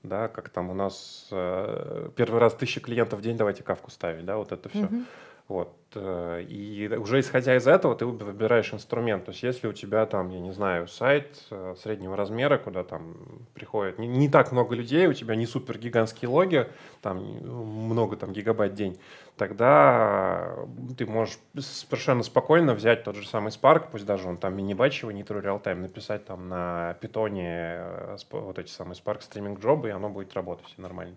да, 0.03 0.27
как 0.27 0.49
там 0.49 0.69
у 0.69 0.73
нас 0.73 1.27
э, 1.31 2.09
первый 2.15 2.39
раз 2.39 2.53
тысяча 2.53 2.79
клиентов 2.79 3.19
в 3.19 3.21
день, 3.21 3.37
давайте 3.37 3.63
кавку 3.63 3.91
ставить, 3.91 4.25
да, 4.25 4.37
вот 4.37 4.51
это 4.51 4.69
все. 4.69 4.83
Мгм. 4.83 5.05
Вот. 5.49 5.75
э, 5.95 6.45
И 6.47 6.87
уже 6.95 7.19
исходя 7.19 7.57
из 7.57 7.67
этого 7.67 7.95
ты 7.95 8.05
выбираешь 8.05 8.71
инструмент. 8.71 9.25
То 9.25 9.31
есть 9.31 9.41
если 9.41 9.67
у 9.67 9.73
тебя 9.73 10.05
там, 10.05 10.29
я 10.29 10.39
не 10.39 10.51
знаю, 10.51 10.87
сайт 10.87 11.43
э, 11.49 11.73
среднего 11.81 12.15
размера, 12.15 12.59
куда 12.59 12.83
там 12.83 13.17
приходит 13.55 13.97
не, 13.97 14.07
не 14.07 14.29
так 14.29 14.51
много 14.51 14.75
людей, 14.75 15.07
у 15.07 15.13
тебя 15.13 15.35
не 15.35 15.47
супер 15.47 15.79
гигантские 15.79 16.29
логи, 16.29 16.67
там 17.01 17.39
ну, 17.41 17.63
много 17.63 18.15
там 18.15 18.31
гигабайт 18.31 18.73
в 18.73 18.75
день, 18.75 18.99
тогда 19.37 20.53
ты 20.95 21.07
можешь 21.07 21.39
совершенно 21.57 22.21
спокойно 22.21 22.75
взять 22.75 23.03
тот 23.03 23.15
же 23.15 23.27
самый 23.27 23.49
Spark, 23.49 23.87
пусть 23.91 24.05
даже 24.05 24.27
он 24.27 24.37
там 24.37 24.55
мини-батчевый, 24.55 25.15
не 25.15 25.23
true 25.23 25.41
real-time, 25.41 25.81
написать 25.81 26.25
там 26.25 26.47
на 26.47 26.95
питоне 27.01 27.47
э, 27.49 28.17
вот 28.33 28.59
эти 28.59 28.69
самые 28.69 28.95
Spark 28.95 29.21
стриминг 29.21 29.59
джобы, 29.59 29.87
и 29.87 29.91
оно 29.91 30.09
будет 30.09 30.35
работать 30.35 30.71
нормально. 30.77 31.15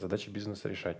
Задачи 0.00 0.30
бизнеса 0.30 0.68
решать. 0.68 0.98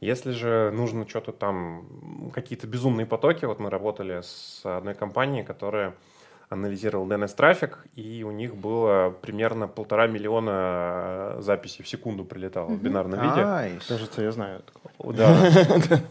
Если 0.00 0.30
же 0.30 0.70
нужно 0.72 1.08
что-то 1.08 1.32
там, 1.32 2.30
какие-то 2.32 2.66
безумные 2.66 3.06
потоки, 3.06 3.44
вот 3.44 3.58
мы 3.58 3.68
работали 3.68 4.20
с 4.22 4.60
одной 4.64 4.94
компанией, 4.94 5.44
которая 5.44 5.94
анализировал 6.48 7.06
DNS-трафик, 7.06 7.84
и 7.94 8.24
у 8.24 8.30
них 8.30 8.56
было 8.56 9.10
примерно 9.10 9.68
полтора 9.68 10.06
миллиона 10.06 11.36
э, 11.36 11.42
записей 11.42 11.84
в 11.84 11.88
секунду 11.88 12.24
прилетало 12.24 12.68
в 12.68 12.82
бинарном 12.82 13.20
виде. 13.20 13.42
Айс. 13.42 13.86
Кажется, 13.86 14.22
я 14.22 14.32
знаю 14.32 14.62
такого. 14.62 14.88
Да. 15.18 15.50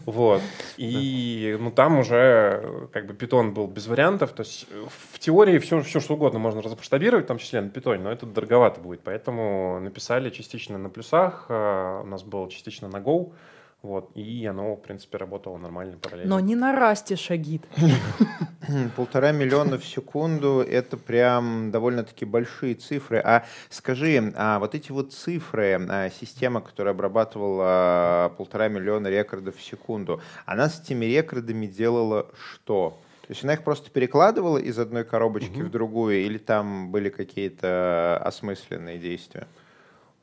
Вот. 0.06 0.40
И 0.76 1.56
ну, 1.60 1.70
там 1.70 1.98
уже 1.98 2.88
как 2.92 3.06
бы 3.06 3.14
питон 3.14 3.52
был 3.52 3.66
без 3.66 3.86
вариантов. 3.86 4.32
То 4.32 4.42
есть 4.42 4.66
э, 4.70 4.84
в 5.12 5.18
теории 5.18 5.58
все, 5.58 5.82
все 5.82 6.00
что 6.00 6.14
угодно 6.14 6.38
можно 6.38 6.62
размасштабировать, 6.62 7.24
в 7.24 7.28
том 7.28 7.38
числе 7.38 7.60
на 7.60 7.68
питоне, 7.68 8.02
но 8.02 8.10
это 8.10 8.26
дороговато 8.26 8.80
будет. 8.80 9.00
Поэтому 9.00 9.80
написали 9.80 10.30
частично 10.30 10.78
на 10.78 10.88
плюсах, 10.88 11.46
э, 11.48 12.00
у 12.02 12.06
нас 12.06 12.22
было 12.22 12.50
частично 12.50 12.88
на 12.88 12.98
Go. 12.98 13.32
Вот, 13.80 14.10
и 14.16 14.44
оно, 14.44 14.74
в 14.74 14.80
принципе, 14.82 15.18
работало 15.18 15.56
нормально 15.56 15.98
параллельно. 15.98 16.30
Но 16.30 16.40
не 16.40 16.56
на 16.56 16.72
расте 16.74 17.14
шагит. 17.14 17.62
Полтора 18.96 19.30
миллиона 19.30 19.78
в 19.78 19.84
секунду— 19.84 20.64
это 20.68 20.96
прям 20.96 21.70
довольно-таки 21.70 22.24
большие 22.24 22.74
цифры. 22.74 23.18
А 23.18 23.44
скажи, 23.70 24.32
а 24.36 24.58
вот 24.58 24.74
эти 24.74 24.90
вот 24.90 25.12
цифры, 25.12 25.80
а, 25.88 26.10
система, 26.10 26.60
которая 26.60 26.92
обрабатывала 26.92 27.64
а, 27.64 28.28
полтора 28.30 28.66
миллиона 28.66 29.06
рекордов 29.06 29.56
в 29.56 29.62
секунду, 29.62 30.20
она 30.44 30.68
с 30.68 30.80
этими 30.80 31.04
рекордами 31.04 31.66
делала 31.66 32.26
что? 32.36 32.98
То 33.28 33.32
есть 33.32 33.44
она 33.44 33.52
их 33.52 33.62
просто 33.62 33.90
перекладывала 33.90 34.58
из 34.58 34.76
одной 34.78 35.04
коробочки 35.04 35.60
в 35.60 35.70
другую, 35.70 36.24
или 36.24 36.38
там 36.38 36.90
были 36.90 37.10
какие-то 37.10 38.20
осмысленные 38.24 38.98
действия? 38.98 39.46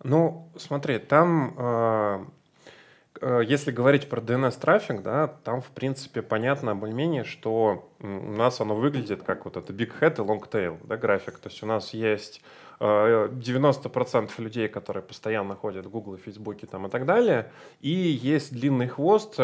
Ну, 0.03 0.49
смотри, 0.57 0.99
там, 0.99 1.53
э, 1.57 2.25
если 3.21 3.71
говорить 3.71 4.09
про 4.09 4.21
DNS-трафик, 4.21 5.01
да, 5.01 5.27
там, 5.27 5.61
в 5.61 5.67
принципе, 5.67 6.21
понятно 6.21 6.75
более-менее, 6.75 7.23
что 7.23 7.89
у 7.99 8.07
нас 8.07 8.59
оно 8.61 8.75
выглядит 8.75 9.23
как 9.23 9.45
вот 9.45 9.57
это 9.57 9.71
big 9.71 9.91
head 9.99 10.15
и 10.15 10.27
long 10.27 10.49
tail, 10.49 10.77
да, 10.83 10.97
график. 10.97 11.39
То 11.39 11.49
есть 11.49 11.63
у 11.63 11.65
нас 11.65 11.93
есть 11.93 12.41
э, 12.41 12.64
90% 12.79 14.31
людей, 14.37 14.67
которые 14.67 15.03
постоянно 15.03 15.55
ходят 15.55 15.85
в 15.85 15.89
Google, 15.89 16.17
Facebook 16.17 16.57
там, 16.69 16.87
и 16.87 16.89
так 16.89 17.05
далее, 17.05 17.51
и 17.81 17.89
есть 17.89 18.53
длинный 18.53 18.87
хвост, 18.87 19.35
э, 19.37 19.43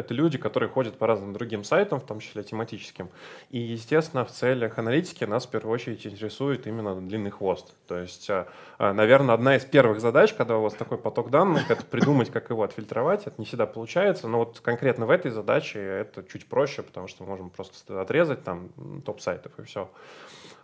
это 0.00 0.14
люди, 0.14 0.38
которые 0.38 0.68
ходят 0.68 0.98
по 0.98 1.06
разным 1.06 1.32
другим 1.32 1.64
сайтам, 1.64 2.00
в 2.00 2.04
том 2.04 2.20
числе 2.20 2.42
тематическим. 2.42 3.08
И, 3.50 3.58
естественно, 3.58 4.24
в 4.24 4.30
целях 4.30 4.78
аналитики 4.78 5.24
нас 5.24 5.46
в 5.46 5.50
первую 5.50 5.74
очередь 5.74 6.06
интересует 6.06 6.66
именно 6.66 6.94
длинный 7.00 7.30
хвост. 7.30 7.74
То 7.86 7.98
есть, 7.98 8.28
э, 8.30 8.46
э, 8.78 8.92
наверное, 8.92 9.34
одна 9.34 9.56
из 9.56 9.64
первых 9.64 10.00
задач, 10.00 10.32
когда 10.34 10.58
у 10.58 10.62
вас 10.62 10.74
такой 10.74 10.98
поток 10.98 11.30
данных, 11.30 11.70
это 11.70 11.84
придумать, 11.84 12.30
как 12.30 12.50
его 12.50 12.62
отфильтровать. 12.62 13.26
Это 13.26 13.34
не 13.38 13.44
всегда 13.44 13.66
получается, 13.66 14.28
но 14.28 14.38
вот 14.38 14.60
конкретно 14.60 15.06
в 15.06 15.10
этой 15.10 15.30
задаче 15.30 15.80
это 15.80 16.24
чуть 16.24 16.46
проще, 16.46 16.82
потому 16.82 17.08
что 17.08 17.24
мы 17.24 17.30
можем 17.30 17.50
просто 17.50 18.00
отрезать 18.00 18.44
там 18.44 18.68
топ-сайтов 19.04 19.52
и 19.58 19.62
все. 19.62 19.88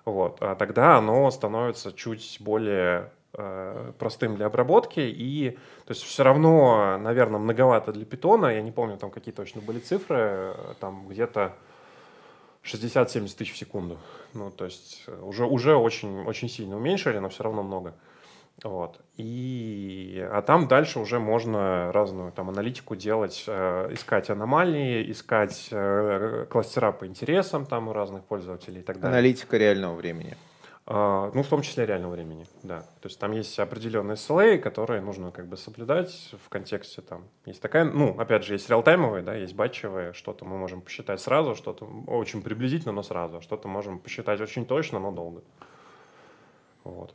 Вот. 0.04 0.38
А 0.40 0.54
тогда 0.54 0.96
оно 0.96 1.30
становится 1.30 1.92
чуть 1.92 2.38
более 2.40 3.10
э, 3.34 3.92
простым 3.98 4.36
для 4.36 4.46
обработки, 4.46 5.00
и 5.00 5.58
то 5.84 5.92
есть 5.92 6.02
все 6.02 6.22
равно, 6.22 6.98
наверное, 6.98 7.38
многовато 7.38 7.92
для 7.92 8.04
питона, 8.04 8.46
я 8.46 8.62
не 8.62 8.72
помню, 8.72 8.96
там 8.96 9.10
какие 9.10 9.34
точно 9.34 9.60
были 9.60 9.78
цифры, 9.78 10.54
там 10.80 11.08
где-то 11.08 11.54
60-70 12.64 13.36
тысяч 13.36 13.52
в 13.52 13.56
секунду. 13.56 13.98
Ну, 14.34 14.50
то 14.50 14.64
есть 14.64 15.04
э, 15.06 15.20
уже, 15.22 15.46
уже 15.46 15.76
очень, 15.76 16.24
очень 16.24 16.48
сильно 16.48 16.76
уменьшили, 16.76 17.18
но 17.18 17.28
все 17.28 17.44
равно 17.44 17.62
много. 17.62 17.94
Вот. 18.62 19.00
И, 19.16 20.26
а 20.30 20.42
там 20.42 20.68
дальше 20.68 20.98
уже 20.98 21.18
можно 21.18 21.90
разную 21.92 22.30
там 22.32 22.50
аналитику 22.50 22.94
делать, 22.94 23.44
э, 23.46 23.88
искать 23.92 24.28
аномалии, 24.28 25.10
искать 25.10 25.68
э, 25.70 26.46
кластера 26.50 26.92
по 26.92 27.06
интересам 27.06 27.64
там 27.64 27.88
у 27.88 27.92
разных 27.92 28.24
пользователей 28.24 28.80
и 28.80 28.82
так 28.82 29.00
далее. 29.00 29.18
Аналитика 29.18 29.56
реального 29.56 29.94
времени. 29.94 30.36
А, 30.92 31.30
ну, 31.34 31.42
в 31.42 31.46
том 31.46 31.62
числе 31.62 31.86
реального 31.86 32.12
времени, 32.12 32.46
да. 32.64 32.80
То 33.00 33.08
есть 33.08 33.18
там 33.18 33.30
есть 33.30 33.56
определенные 33.60 34.16
SLA, 34.16 34.58
которые 34.58 35.00
нужно 35.00 35.30
как 35.30 35.46
бы 35.46 35.56
соблюдать 35.56 36.34
в 36.44 36.48
контексте 36.48 37.00
там. 37.00 37.28
Есть 37.46 37.62
такая, 37.62 37.84
ну, 37.84 38.18
опять 38.18 38.44
же, 38.44 38.54
есть 38.54 38.68
реалтаймовые, 38.68 39.22
да, 39.22 39.34
есть 39.34 39.54
батчевые, 39.54 40.12
что-то 40.14 40.44
мы 40.44 40.58
можем 40.58 40.80
посчитать 40.80 41.20
сразу, 41.20 41.54
что-то 41.54 41.84
очень 42.08 42.42
приблизительно, 42.42 42.92
но 42.92 43.04
сразу, 43.04 43.36
а 43.36 43.40
что-то 43.40 43.68
можем 43.68 44.00
посчитать 44.00 44.40
очень 44.40 44.66
точно, 44.66 44.98
но 44.98 45.12
долго. 45.12 45.44
Вот. 46.82 47.14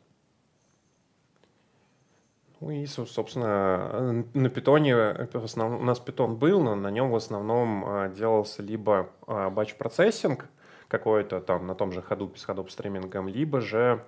Ну 2.65 2.71
и, 2.71 2.87
со- 2.87 3.05
собственно, 3.05 3.89
э, 3.93 4.23
на 4.33 4.49
питоне, 4.49 4.93
э, 4.93 5.27
у 5.35 5.83
нас 5.83 5.99
питон 5.99 6.35
был, 6.35 6.63
но 6.63 6.73
на 6.73 6.89
нем 6.89 7.11
в 7.11 7.15
основном 7.15 7.85
а, 7.85 8.09
делался 8.09 8.63
либо 8.63 9.11
батч-процессинг 9.27 10.47
какой-то 10.87 11.41
там 11.41 11.67
на 11.67 11.75
том 11.75 11.91
же 11.91 11.99
Hadoop 11.99 12.37
с 12.37 12.47
Hadoop 12.47 12.69
стримингом, 12.69 13.27
либо 13.27 13.61
же 13.61 14.03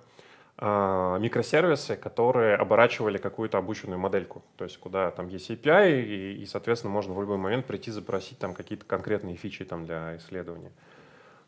микросервисы, 0.60 1.94
которые 1.94 2.56
оборачивали 2.56 3.16
какую-то 3.16 3.58
обученную 3.58 4.00
модельку. 4.00 4.42
То 4.56 4.64
есть 4.64 4.76
куда 4.78 5.12
там 5.12 5.28
есть 5.28 5.48
API, 5.52 6.02
и, 6.02 6.42
и, 6.42 6.46
соответственно, 6.46 6.92
можно 6.92 7.14
в 7.14 7.20
любой 7.20 7.36
момент 7.36 7.64
прийти 7.64 7.92
запросить 7.92 8.40
там 8.40 8.54
какие-то 8.54 8.84
конкретные 8.84 9.36
фичи 9.36 9.64
там 9.64 9.86
для 9.86 10.16
исследования. 10.16 10.72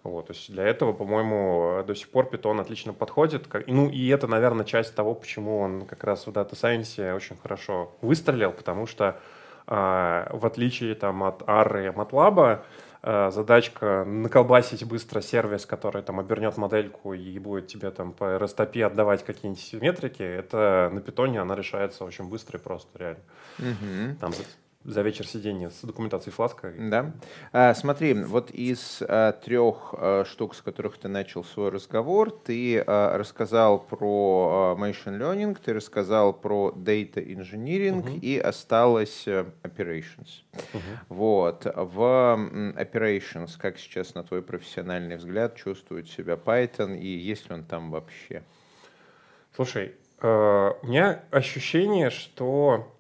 Вот, 0.03 0.29
то 0.29 0.33
есть 0.33 0.51
для 0.51 0.67
этого, 0.67 0.93
по-моему, 0.93 1.83
до 1.87 1.95
сих 1.95 2.11
пор 2.11 2.29
Python 2.33 2.61
отлично 2.61 2.95
подходит. 2.95 3.47
Ну, 3.67 3.91
и 3.91 4.09
это, 4.09 4.27
наверное, 4.27 4.65
часть 4.65 4.95
того, 4.95 5.15
почему 5.15 5.59
он 5.59 5.85
как 5.85 6.05
раз 6.05 6.27
в 6.27 6.31
Data 6.31 6.53
Science 6.53 7.15
очень 7.15 7.37
хорошо 7.37 7.93
выстрелил, 8.01 8.53
потому 8.53 8.87
что 8.87 9.21
а, 9.67 10.29
в 10.33 10.47
отличие 10.47 10.95
там 10.95 11.23
от 11.23 11.47
R 11.47 11.79
и 11.79 11.89
MATLAB, 11.89 12.63
а, 13.03 13.31
задачка 13.31 14.05
наколбасить 14.05 14.85
быстро 14.85 15.21
сервис, 15.21 15.65
который 15.65 16.03
там 16.03 16.19
обернет 16.19 16.57
модельку 16.57 17.15
и 17.15 17.39
будет 17.39 17.69
тебе 17.69 17.91
там 17.91 18.13
по 18.13 18.25
RSTP 18.37 18.83
отдавать 18.83 19.25
какие-нибудь 19.25 19.83
метрики, 19.83 20.23
это 20.23 20.91
на 20.93 21.01
питоне 21.01 21.41
она 21.41 21.55
решается 21.55 22.05
очень 22.05 22.29
быстро 22.29 22.59
и 22.59 22.63
просто, 22.63 22.99
реально. 22.99 23.23
Мгм. 23.59 24.17
Там 24.17 24.33
за, 24.83 25.03
вечер 25.03 25.27
сидения 25.27 25.69
с 25.69 25.83
документацией 25.83 26.33
фласка. 26.33 26.73
Да. 26.79 27.13
А, 27.53 27.75
смотри, 27.75 28.15
вот 28.15 28.51
из 28.51 29.03
а, 29.03 29.33
трех 29.33 29.93
а, 29.93 30.25
штук, 30.25 30.55
с 30.55 30.63
которых 30.63 30.97
ты 30.97 31.09
начал 31.09 31.45
свой 31.45 31.69
разговор, 31.69 32.31
ты 32.31 32.83
а, 32.87 33.19
рассказал 33.19 33.79
про 33.79 34.77
а, 34.79 34.81
machine 34.81 35.19
learning, 35.19 35.59
ты 35.63 35.75
рассказал 35.75 36.33
про 36.33 36.73
data 36.75 37.17
engineering 37.17 37.97
Мгм. 37.97 38.19
и 38.21 38.39
осталось 38.39 39.25
э, 39.27 39.45
operations. 39.63 40.45
Мгм. 40.73 40.83
Вот. 41.11 41.65
В 41.65 42.01
operations, 42.79 43.51
как 43.59 43.79
сейчас, 43.79 44.15
на 44.15 44.25
твой 44.25 44.43
профессиональный 44.43 45.17
взгляд, 45.17 45.57
чувствует 45.57 46.09
себя 46.09 46.35
Python 46.35 46.99
и 46.99 47.07
есть 47.07 47.49
ли 47.49 47.55
он 47.55 47.65
там 47.65 47.91
вообще? 47.91 48.43
Слушай, 49.55 49.93
э, 50.23 50.73
у 50.83 50.87
меня 50.87 51.23
ощущение, 51.31 52.09
что 52.11 52.97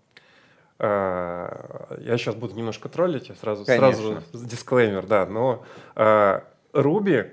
я 0.80 2.16
сейчас 2.18 2.34
буду 2.34 2.54
немножко 2.54 2.88
троллить, 2.88 3.28
я 3.28 3.34
сразу, 3.34 3.64
сразу 3.64 4.02
Конечно. 4.02 4.22
с- 4.32 4.42
дисклеймер, 4.42 5.06
да, 5.06 5.26
но 5.26 5.64
э, 5.96 6.40
Ruby, 6.72 7.32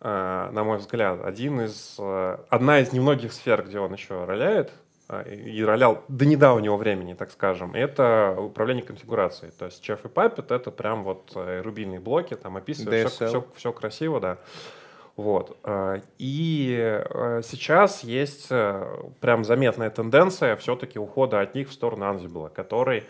э, 0.00 0.48
на 0.52 0.64
мой 0.64 0.78
взгляд, 0.78 1.24
один 1.24 1.60
из, 1.60 1.96
одна 2.48 2.80
из 2.80 2.92
немногих 2.92 3.32
сфер, 3.32 3.64
где 3.64 3.78
он 3.78 3.92
еще 3.92 4.24
роляет, 4.24 4.72
и 5.26 5.64
ролял 5.64 6.04
до 6.08 6.26
недавнего 6.26 6.76
времени, 6.76 7.14
так 7.14 7.30
скажем, 7.30 7.74
это 7.74 8.36
управление 8.38 8.84
конфигурацией. 8.84 9.52
То 9.58 9.64
есть 9.64 9.82
Chef 9.88 10.00
и 10.04 10.08
Puppet— 10.08 10.46
это 10.54 10.70
прям 10.70 11.02
вот 11.02 11.32
э, 11.34 11.62
рубильные 11.62 11.98
блоки, 11.98 12.34
там 12.34 12.58
описывают 12.58 13.10
все, 13.12 13.24
DSL. 13.26 13.46
все 13.56 13.72
красиво, 13.72 14.20
да. 14.20 14.36
Вот. 15.18 15.58
э, 15.64 16.00
И 16.18 16.78
э, 16.78 17.42
сейчас 17.42 18.04
есть 18.04 18.46
э, 18.50 18.86
прям 19.20 19.44
заметная 19.44 19.90
тенденция 19.90 20.54
все-таки 20.54 21.00
ухода 21.00 21.40
от 21.40 21.56
них 21.56 21.70
в 21.70 21.72
сторону 21.72 22.04
Ansible, 22.04 22.48
который, 22.50 23.02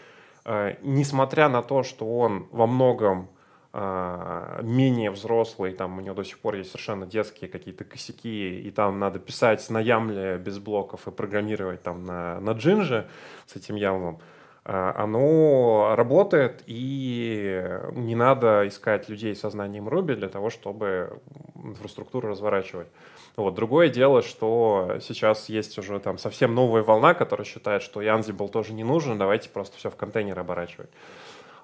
несмотря 0.83 1.51
на 1.51 1.63
то, 1.63 1.83
что 1.83 2.07
он 2.19 2.49
во 2.53 2.67
многом 2.67 3.29
менее 3.75 5.11
взрослый, 5.11 5.75
там 5.75 5.99
у 5.99 6.01
него 6.01 6.15
до 6.15 6.25
сих 6.25 6.39
пор 6.39 6.55
есть 6.55 6.71
совершенно 6.71 7.05
детские 7.05 7.51
какие-то 7.51 7.85
косяки, 7.85 8.59
и 8.61 8.71
там 8.71 8.99
надо 8.99 9.19
писать 9.19 9.69
на 9.69 9.79
ямле 9.79 10.39
без 10.39 10.59
блоков 10.59 11.07
и 11.07 11.11
программировать 11.11 11.83
там 11.83 12.05
на, 12.05 12.41
на 12.41 12.53
джинже 12.53 13.07
с 13.45 13.57
этим 13.57 13.77
ямлом, 13.77 14.21
оно 14.69 15.95
работает, 15.97 16.63
и 16.67 17.81
не 17.93 18.15
надо 18.15 18.69
искать 18.69 19.09
людей 19.09 19.35
со 19.35 19.49
знанием 19.49 19.89
Ruby 19.89 20.15
для 20.15 20.29
того, 20.29 20.51
чтобы 20.51 21.21
инфраструктуру 21.55 22.29
разворачивать. 22.29 22.89
Вот. 23.37 23.55
Другое 23.55 23.89
дело, 23.89 24.21
что 24.21 24.99
сейчас 25.01 25.49
есть 25.49 25.79
уже 25.79 25.99
там 26.01 26.19
совсем 26.19 26.55
новая 26.55 26.83
волна, 26.83 27.15
которая 27.15 27.47
считает, 27.47 27.83
что 27.83 28.03
Ansible 28.03 28.49
тоже 28.49 28.75
не 28.75 28.85
нужен, 28.85 29.17
давайте 29.17 29.49
просто 29.49 29.79
все 29.79 29.91
в 29.91 29.97
контейнер 29.97 30.39
оборачивать. 30.39 30.91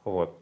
Вот 0.04 0.38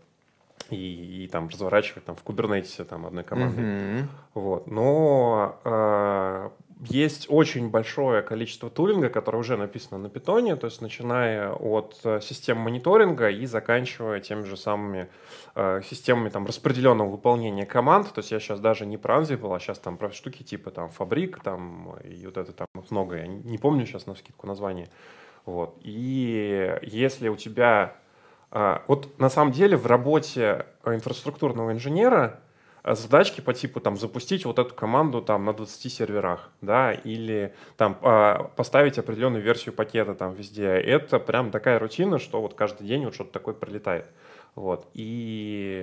и, 0.70 1.24
и 1.24 1.28
там 1.28 1.48
разворачивать 1.48 2.04
там 2.04 2.16
в 2.16 2.22
кубернетисе 2.22 2.84
там 2.84 3.06
одной 3.06 3.24
командой. 3.24 3.64
Mm-hmm. 3.64 4.04
Вот. 4.34 4.66
Но 4.66 5.58
э, 5.64 6.50
есть 6.84 7.26
очень 7.28 7.70
большое 7.70 8.22
количество 8.22 8.68
тулинга, 8.68 9.08
которое 9.08 9.38
уже 9.38 9.56
написано 9.56 9.98
на 9.98 10.08
питоне, 10.08 10.56
то 10.56 10.66
есть 10.66 10.80
начиная 10.80 11.52
от 11.52 12.00
э, 12.02 12.20
систем 12.20 12.58
мониторинга 12.58 13.30
и 13.30 13.46
заканчивая 13.46 14.18
теми 14.18 14.42
же 14.42 14.56
самыми 14.56 15.08
э, 15.54 15.82
системами 15.84 16.28
там 16.28 16.44
распределенного 16.44 17.08
выполнения 17.08 17.66
команд. 17.66 18.12
То 18.12 18.18
есть 18.18 18.32
я 18.32 18.40
сейчас 18.40 18.58
даже 18.58 18.84
не 18.84 18.96
про 18.96 19.20
Ansible, 19.20 19.54
а 19.54 19.60
сейчас 19.60 19.78
там 19.78 19.96
про 19.96 20.10
штуки 20.10 20.42
типа 20.42 20.72
там 20.72 20.90
фабрик 20.90 21.40
там 21.40 21.96
и 22.02 22.26
вот 22.26 22.36
это 22.36 22.52
там 22.52 22.66
много. 22.90 23.16
Я 23.16 23.26
не 23.28 23.58
помню 23.58 23.86
сейчас 23.86 24.06
на 24.06 24.16
скидку 24.16 24.48
название. 24.48 24.88
Вот. 25.46 25.76
И 25.82 26.78
если 26.82 27.28
у 27.28 27.36
тебя 27.36 27.96
вот 28.86 29.18
на 29.18 29.30
самом 29.30 29.52
деле 29.52 29.76
в 29.76 29.86
работе 29.86 30.66
инфраструктурного 30.84 31.72
инженера 31.72 32.40
а, 32.82 32.94
задачки 32.94 33.40
по 33.40 33.54
типу 33.54 33.80
там 33.80 33.96
запустить 33.96 34.44
вот 34.44 34.58
эту 34.58 34.74
команду 34.74 35.22
там 35.22 35.44
на 35.44 35.52
20 35.52 35.92
серверах, 35.92 36.50
да, 36.60 36.92
или 36.92 37.54
там 37.76 37.96
а, 38.02 38.50
поставить 38.56 38.98
определенную 38.98 39.42
версию 39.42 39.74
пакета 39.74 40.14
там 40.14 40.34
везде. 40.34 40.66
Это 40.66 41.18
прям 41.20 41.50
такая 41.50 41.78
рутина, 41.78 42.18
что 42.18 42.40
вот 42.40 42.54
каждый 42.54 42.86
день 42.86 43.04
вот 43.04 43.14
что-то 43.14 43.32
такое 43.32 43.54
пролетает. 43.54 44.06
Вот. 44.54 44.86
И 44.92 45.80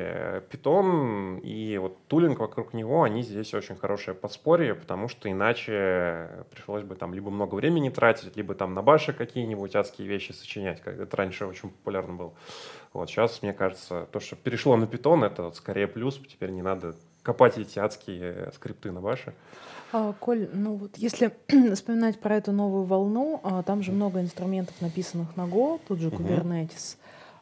Python 0.51 1.41
и 1.41 1.77
вот 1.79 1.97
тулинг 2.07 2.39
вокруг 2.39 2.73
него, 2.73 3.01
они 3.01 3.23
здесь 3.23 3.53
очень 3.55 3.75
хорошее 3.75 4.15
подспорье, 4.15 4.75
потому 4.75 5.07
что 5.07 5.31
иначе 5.31 6.45
пришлось 6.51 6.83
бы 6.83 6.95
там 6.95 7.15
либо 7.15 7.31
много 7.31 7.55
времени 7.55 7.89
тратить, 7.89 8.37
либо 8.37 8.53
там 8.53 8.75
на 8.75 8.83
баше 8.83 9.13
какие-нибудь 9.13 9.75
адские 9.75 10.07
вещи 10.07 10.33
сочинять, 10.33 10.81
как 10.81 10.99
это 10.99 11.17
раньше 11.17 11.47
очень 11.47 11.69
популярно 11.69 12.13
было. 12.13 12.33
Вот 12.93 13.09
сейчас, 13.09 13.41
мне 13.41 13.53
кажется, 13.53 14.07
то, 14.11 14.19
что 14.19 14.35
перешло 14.35 14.77
на 14.77 14.85
Python, 14.85 15.25
это 15.25 15.43
вот 15.43 15.55
скорее 15.55 15.87
плюс, 15.87 16.19
теперь 16.27 16.51
не 16.51 16.61
надо 16.61 16.95
копать 17.23 17.57
эти 17.57 17.79
адские 17.79 18.51
скрипты 18.53 18.91
на 18.91 19.01
баше. 19.01 19.33
А, 19.91 20.13
Коль, 20.19 20.47
ну 20.53 20.75
вот 20.75 20.95
если 20.97 21.31
вспоминать 21.73 22.19
про 22.19 22.35
эту 22.35 22.51
новую 22.51 22.83
волну, 22.83 23.39
а, 23.43 23.63
там 23.63 23.81
же 23.81 23.91
много 23.91 24.21
инструментов, 24.21 24.79
написанных 24.79 25.35
на 25.35 25.47
Go, 25.47 25.81
тут 25.87 25.99
же 25.99 26.09
Kubernetes. 26.09 26.69
Uh-huh. 26.69 26.97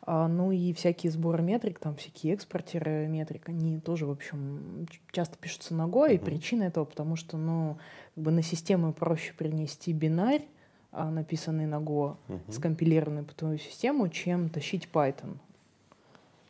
А, 0.10 0.30
ну 0.30 0.54
и 0.54 0.72
всякие 0.72 1.12
сборы 1.12 1.44
метрик, 1.44 1.80
там 1.80 1.98
всякие 1.98 2.34
экспортеры 2.34 3.08
метрик, 3.08 3.50
они 3.50 3.78
тоже, 3.78 4.06
в 4.06 4.12
общем, 4.12 4.88
часто 5.12 5.38
пишутся 5.38 5.76
на 5.76 5.82
Go, 5.82 6.10
и 6.10 6.18
причина 6.18 6.64
этого, 6.64 6.86
потому 6.86 7.18
что, 7.18 7.36
ну, 7.36 7.78
как 8.16 8.24
бы 8.24 8.32
на 8.32 8.42
систему 8.42 8.94
проще 8.94 9.34
принести 9.34 9.92
бинарь, 9.92 10.46
а, 10.94 11.12
написанный 11.12 11.66
на 11.66 11.82
Go, 11.82 12.16
uh-huh. 12.30 12.54
скомпилированный 12.54 13.24
по 13.24 13.34
твою 13.34 13.58
систему, 13.58 14.08
чем 14.08 14.48
тащить 14.48 14.88
Python. 14.94 15.40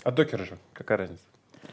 А 0.04 0.12
докер 0.12 0.46
же, 0.46 0.60
какая 0.74 1.00
разница? 1.00 1.24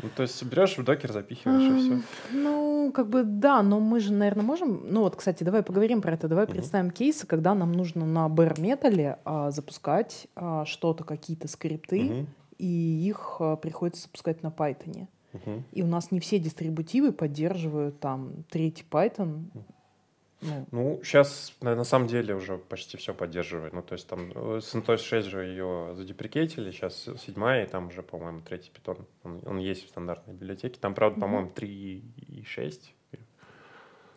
Ну, 0.03 0.09
то 0.15 0.23
есть 0.23 0.43
берешь 0.45 0.77
в 0.77 0.85
докер, 0.85 1.13
запихиваешь 1.13 1.63
и 1.63 1.79
все. 1.79 2.03
Ну, 2.33 2.93
как 2.93 3.09
бы 3.09 3.23
да, 3.25 3.63
но 3.63 3.81
мы 3.81 4.01
же, 4.01 4.13
наверное, 4.13 4.45
можем. 4.45 4.83
Ну 4.89 5.01
вот, 5.01 5.17
кстати, 5.17 5.45
давай 5.45 5.63
поговорим 5.63 6.03
про 6.03 6.15
это. 6.15 6.29
Давай 6.29 6.47
представим 6.47 6.91
кейсы, 6.91 7.27
когда 7.27 7.55
нам 7.55 7.73
нужно 7.73 8.05
на 8.05 8.27
bare 8.27 8.57
metal 8.57 9.19
а, 9.25 9.51
запускать 9.51 10.27
а, 10.35 10.65
что-то, 10.65 11.05
какие-то 11.05 11.49
скрипты, 11.49 12.27
и 12.59 12.67
их 12.67 13.37
а, 13.41 13.57
приходится 13.57 14.03
запускать 14.03 14.43
на 14.43 14.49
Python. 14.49 15.07
И 15.73 15.83
у 15.83 15.87
нас 15.87 16.11
не 16.11 16.21
все 16.21 16.39
дистрибутивы 16.39 17.13
поддерживают 17.13 17.99
там 18.01 18.45
третий 18.51 18.85
Python, 18.89 19.47
ну, 20.45 20.67
ну 20.71 21.01
сейчас 21.03 21.55
на, 21.61 21.75
на 21.75 21.85
самом 21.85 22.07
деле 22.07 22.35
уже 22.35 22.59
почти 22.59 22.97
все 22.97 23.15
поддерживает. 23.15 23.73
Ну, 23.73 23.83
то 23.83 23.95
есть 23.95 24.07
там 24.07 24.31
э, 24.33 24.59
CentOS 24.59 24.99
6 24.99 25.29
же 25.29 25.45
ее 25.45 25.95
задеприкетили, 25.95 26.71
сейчас 26.71 27.09
седьмая, 27.19 27.65
и 27.65 27.69
там 27.69 27.89
уже, 27.89 28.03
по-моему, 28.03 28.41
третий 28.41 28.71
питон. 28.71 29.07
Он, 29.23 29.41
он 29.47 29.59
есть 29.59 29.87
в 29.87 29.89
стандартной 29.89 30.35
библиотеке. 30.35 30.79
Там, 30.81 30.95
правда, 30.95 31.19
mm-hmm. 31.19 31.21
по-моему, 31.21 31.51
3.6. 31.55 32.81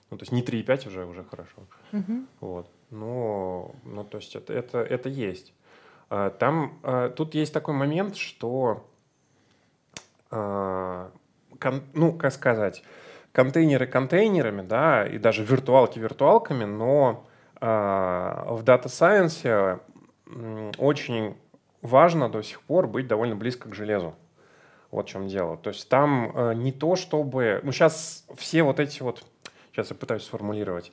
Ну, 0.09 0.17
то 0.17 0.23
есть 0.23 0.31
не 0.31 0.41
3.5 0.41 0.87
уже, 0.87 1.05
уже 1.05 1.23
хорошо. 1.23 1.67
Mm-hmm. 1.91 2.25
Вот. 2.39 2.69
Но, 2.91 3.75
ну, 3.83 4.03
то 4.03 4.17
есть 4.17 4.35
это, 4.35 4.53
это, 4.53 4.79
это 4.79 5.09
есть. 5.09 5.53
А, 6.09 6.29
там, 6.29 6.79
а, 6.83 7.09
тут 7.09 7.35
есть 7.35 7.53
такой 7.53 7.73
момент, 7.73 8.15
что, 8.15 8.89
а, 10.31 11.11
ну, 11.93 12.13
как 12.13 12.31
сказать, 12.31 12.83
контейнеры 13.37 13.85
контейнерами, 13.85 14.63
да, 14.63 15.05
и 15.05 15.19
даже 15.19 15.43
виртуалки 15.43 15.99
виртуалками, 15.99 16.65
но 16.65 17.27
э, 17.61 17.65
в 17.67 18.63
Data 18.63 18.85
Science 18.85 19.79
очень 20.79 21.37
важно 21.83 22.29
до 22.29 22.41
сих 22.41 22.61
пор 22.63 22.87
быть 22.87 23.07
довольно 23.07 23.35
близко 23.35 23.69
к 23.69 23.75
железу. 23.75 24.15
Вот 24.89 25.05
в 25.05 25.09
чем 25.09 25.27
дело. 25.27 25.55
То 25.57 25.69
есть 25.69 25.87
там 25.87 26.31
э, 26.33 26.53
не 26.55 26.71
то, 26.71 26.95
чтобы... 26.95 27.59
Ну, 27.61 27.71
сейчас 27.71 28.25
все 28.35 28.63
вот 28.63 28.79
эти 28.79 29.03
вот... 29.03 29.23
Сейчас 29.71 29.91
я 29.91 29.95
пытаюсь 29.95 30.23
сформулировать. 30.23 30.91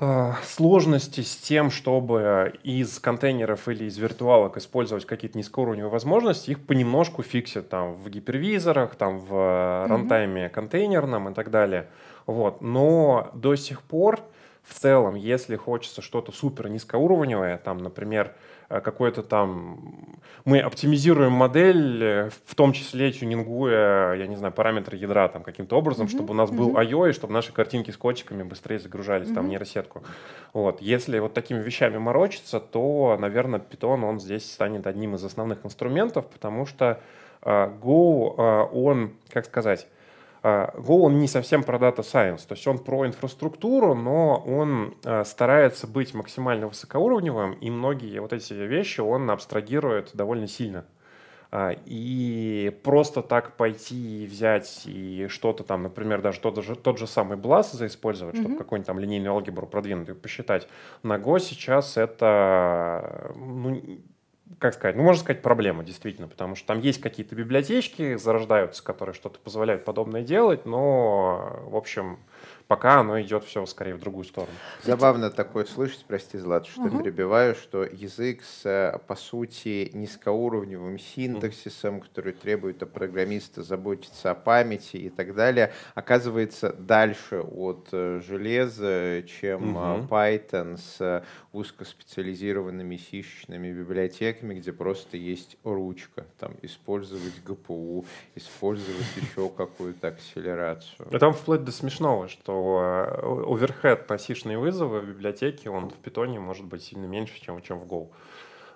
Э, 0.00 0.32
сложности 0.42 1.20
с 1.20 1.36
тем, 1.36 1.70
чтобы 1.70 2.54
из 2.64 2.98
контейнеров 2.98 3.68
или 3.68 3.84
из 3.84 3.96
виртуалок 3.96 4.56
использовать 4.56 5.04
какие-то 5.04 5.38
низкоуровневые 5.38 5.90
возможности, 5.90 6.50
их 6.50 6.66
понемножку 6.66 7.22
фиксят 7.22 7.68
там 7.68 7.94
в 7.94 8.10
гипервизорах, 8.10 8.96
там 8.96 9.20
в 9.20 9.32
mm-hmm. 9.32 9.86
рантайме 9.86 10.48
контейнерном 10.48 11.28
и 11.28 11.34
так 11.34 11.50
далее. 11.50 11.86
Вот. 12.26 12.60
Но 12.60 13.30
до 13.34 13.54
сих 13.54 13.82
пор 13.82 14.20
в 14.64 14.74
целом, 14.74 15.14
если 15.14 15.54
хочется 15.54 16.02
что-то 16.02 16.32
супер 16.32 16.70
низкоуровневое, 16.70 17.58
там, 17.58 17.78
например, 17.78 18.34
какой-то 18.80 19.22
там... 19.22 20.18
Мы 20.44 20.60
оптимизируем 20.60 21.32
модель, 21.32 22.02
э, 22.02 22.30
в 22.46 22.54
том 22.54 22.72
числе 22.72 23.10
тюнингуя, 23.12 24.12
я 24.14 24.26
не 24.26 24.36
знаю, 24.36 24.52
параметры 24.52 24.96
ядра 24.96 25.28
там 25.28 25.42
каким-то 25.42 25.76
образом, 25.76 26.06
mm-hmm. 26.06 26.10
чтобы 26.10 26.32
у 26.32 26.34
нас 26.34 26.50
mm-hmm. 26.50 26.56
был 26.56 26.76
I.O., 26.76 27.06
и 27.06 27.12
чтобы 27.12 27.32
наши 27.32 27.52
картинки 27.52 27.90
с 27.90 27.96
котиками 27.96 28.42
быстрее 28.42 28.78
загружались 28.78 29.28
mm-hmm. 29.28 29.34
там 29.34 29.46
в 29.46 29.48
нейросетку. 29.48 30.02
Вот. 30.52 30.82
Если 30.82 31.18
вот 31.18 31.32
такими 31.32 31.60
вещами 31.60 31.98
морочиться, 31.98 32.60
то, 32.60 33.16
наверное, 33.18 33.58
Python, 33.60 34.04
он 34.04 34.20
здесь 34.20 34.50
станет 34.52 34.86
одним 34.86 35.14
из 35.14 35.24
основных 35.24 35.64
инструментов, 35.64 36.26
потому 36.26 36.66
что 36.66 37.00
uh, 37.42 37.72
Go, 37.80 38.36
uh, 38.36 38.68
он, 38.70 39.14
как 39.30 39.46
сказать, 39.46 39.86
Go, 40.44 41.00
он 41.00 41.18
не 41.18 41.26
совсем 41.26 41.62
про 41.62 41.78
Data 41.78 42.00
Science, 42.00 42.46
то 42.46 42.54
есть 42.54 42.66
он 42.66 42.78
про 42.78 43.06
инфраструктуру, 43.06 43.94
но 43.94 44.36
он 44.46 44.94
а, 45.02 45.24
старается 45.24 45.86
быть 45.86 46.12
максимально 46.12 46.68
высокоуровневым, 46.68 47.54
и 47.54 47.70
многие 47.70 48.20
вот 48.20 48.34
эти 48.34 48.52
вещи 48.52 49.00
он 49.00 49.30
абстрагирует 49.30 50.10
довольно 50.12 50.46
сильно. 50.46 50.84
А, 51.50 51.70
и 51.86 52.76
просто 52.82 53.22
так 53.22 53.56
пойти 53.56 54.24
и 54.24 54.26
взять 54.26 54.82
и 54.86 55.28
что-то 55.28 55.62
там, 55.62 55.84
например, 55.84 56.20
даже 56.20 56.40
тот 56.40 56.62
же, 56.62 56.74
тот 56.74 56.98
же 56.98 57.06
самый 57.06 57.38
BLAS 57.38 57.74
заиспользовать, 57.74 58.34
mm-hmm. 58.34 58.40
чтобы 58.40 58.58
какую-нибудь 58.58 58.86
там 58.86 58.98
линейную 58.98 59.32
алгебру 59.32 59.66
продвинутую 59.66 60.16
посчитать, 60.16 60.68
на 61.02 61.16
Go 61.16 61.38
сейчас 61.38 61.96
это 61.96 63.32
ну, 63.36 63.80
как 64.58 64.74
сказать, 64.74 64.96
ну, 64.96 65.02
можно 65.02 65.22
сказать, 65.22 65.42
проблема, 65.42 65.84
действительно, 65.84 66.28
потому 66.28 66.54
что 66.54 66.66
там 66.66 66.80
есть 66.80 67.00
какие-то 67.00 67.34
библиотечки, 67.34 68.16
зарождаются, 68.16 68.84
которые 68.84 69.14
что-то 69.14 69.38
позволяют 69.38 69.84
подобное 69.84 70.22
делать, 70.22 70.66
но, 70.66 71.60
в 71.66 71.76
общем, 71.76 72.18
пока 72.68 73.00
оно 73.00 73.20
идет 73.20 73.44
все 73.44 73.64
скорее 73.66 73.94
в 73.94 74.00
другую 74.00 74.24
сторону. 74.24 74.52
Забавно 74.82 75.30
такое 75.30 75.64
слышать, 75.64 76.04
прости, 76.06 76.38
Злат, 76.38 76.66
что 76.66 76.82
угу. 76.82 77.02
перебиваю, 77.02 77.54
что 77.54 77.84
язык 77.84 78.42
с, 78.42 78.64
э, 78.64 78.98
по 79.06 79.16
сути, 79.16 79.90
низкоуровневым 79.92 80.98
синтаксисом, 80.98 82.00
который 82.00 82.32
требует 82.32 82.82
от 82.82 82.92
программиста 82.92 83.62
заботиться 83.62 84.30
о 84.30 84.34
памяти 84.34 84.96
и 84.96 85.10
так 85.10 85.34
далее, 85.34 85.72
оказывается 85.94 86.72
дальше 86.72 87.40
от 87.40 87.88
э, 87.92 88.20
железа, 88.26 89.22
чем 89.22 89.76
угу. 89.76 90.06
Python 90.08 90.78
с 90.78 91.24
узкоспециализированными 91.52 92.96
сишечными 92.96 93.72
библиотеками, 93.72 94.54
где 94.54 94.72
просто 94.72 95.16
есть 95.16 95.56
ручка, 95.64 96.26
там 96.38 96.54
использовать 96.62 97.34
GPU, 97.44 98.04
использовать 98.34 99.06
еще 99.16 99.48
какую-то 99.48 100.08
акселерацию. 100.08 101.08
А 101.12 101.18
там 101.18 101.32
вплоть 101.32 101.64
до 101.64 101.72
смешного, 101.72 102.28
что 102.28 102.53
что 102.54 103.52
оверхед 103.52 104.08
на 104.08 104.18
сишные 104.18 104.58
вызовы 104.58 105.00
в 105.00 105.08
библиотеке, 105.08 105.70
он 105.70 105.90
в 105.90 105.94
питоне 105.94 106.40
может 106.40 106.66
быть 106.66 106.82
сильно 106.82 107.06
меньше, 107.06 107.40
чем, 107.40 107.60
чем 107.62 107.78
в 107.78 107.84
Go. 107.84 108.08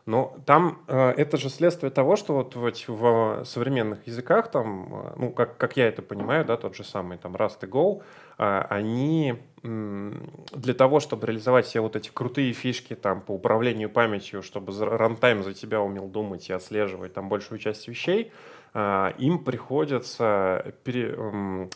Но 0.08 0.38
там 0.46 0.78
э, 0.86 1.10
это 1.18 1.36
же 1.36 1.50
следствие 1.50 1.90
того, 1.90 2.16
что 2.16 2.32
вот 2.32 2.56
в, 2.56 2.72
в 2.88 3.44
современных 3.44 4.06
языках, 4.06 4.50
там, 4.50 4.88
э, 4.94 5.12
ну, 5.18 5.30
как, 5.30 5.58
как 5.58 5.76
я 5.76 5.86
это 5.86 6.00
понимаю, 6.00 6.46
да, 6.46 6.56
тот 6.56 6.74
же 6.74 6.82
самый 6.82 7.18
там 7.18 7.36
Rust 7.36 7.58
и 7.60 7.66
Go, 7.66 8.00
э, 8.38 8.66
они 8.70 9.34
э, 9.62 10.12
для 10.52 10.72
того, 10.72 11.00
чтобы 11.00 11.26
реализовать 11.26 11.66
все 11.66 11.80
вот 11.80 11.94
эти 11.94 12.08
крутые 12.08 12.54
фишки 12.54 12.94
там 12.94 13.20
по 13.20 13.32
управлению 13.32 13.90
памятью, 13.90 14.42
чтобы 14.42 14.72
рантайм 14.82 15.42
за 15.42 15.52
тебя 15.52 15.82
умел 15.82 16.08
думать 16.08 16.48
и 16.48 16.54
отслеживать 16.54 17.12
там 17.12 17.28
большую 17.28 17.58
часть 17.58 17.86
вещей, 17.86 18.32
э, 18.72 19.12
им 19.18 19.44
приходится 19.44 20.74
пере, 20.84 21.14
э, 21.18 21.68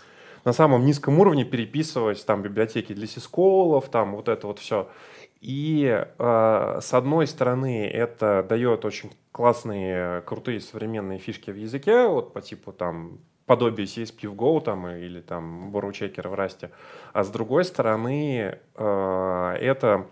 на 0.45 0.53
самом 0.53 0.85
низком 0.85 1.19
уровне 1.19 1.45
переписывать 1.45 2.25
там 2.27 2.43
библиотеки 2.43 2.93
для 2.93 3.07
сисколов, 3.07 3.89
там 3.89 4.17
вот 4.17 4.29
это 4.29 4.47
вот 4.47 4.59
все. 4.59 4.89
И 5.41 6.07
э, 6.19 6.79
с 6.81 6.95
одной 6.95 7.27
стороны 7.27 7.87
это 7.87 8.47
дает 8.49 8.85
очень 8.85 9.11
классные, 9.33 10.21
крутые 10.23 10.61
современные 10.61 11.19
фишки 11.19 11.51
в 11.51 11.57
языке, 11.57 12.07
вот 12.07 12.33
по 12.33 12.41
типу 12.41 12.73
там 12.73 13.19
подобие 13.47 13.87
CSP 13.87 14.29
в 14.29 14.35
Go 14.35 14.61
там, 14.61 14.89
или 14.89 15.21
там 15.21 15.73
бору-чекера 15.73 16.29
в 16.29 16.35
Rust. 16.35 16.71
А 17.13 17.25
с 17.25 17.29
другой 17.29 17.65
стороны 17.65 18.59
э, 18.75 19.57
это 19.61 20.07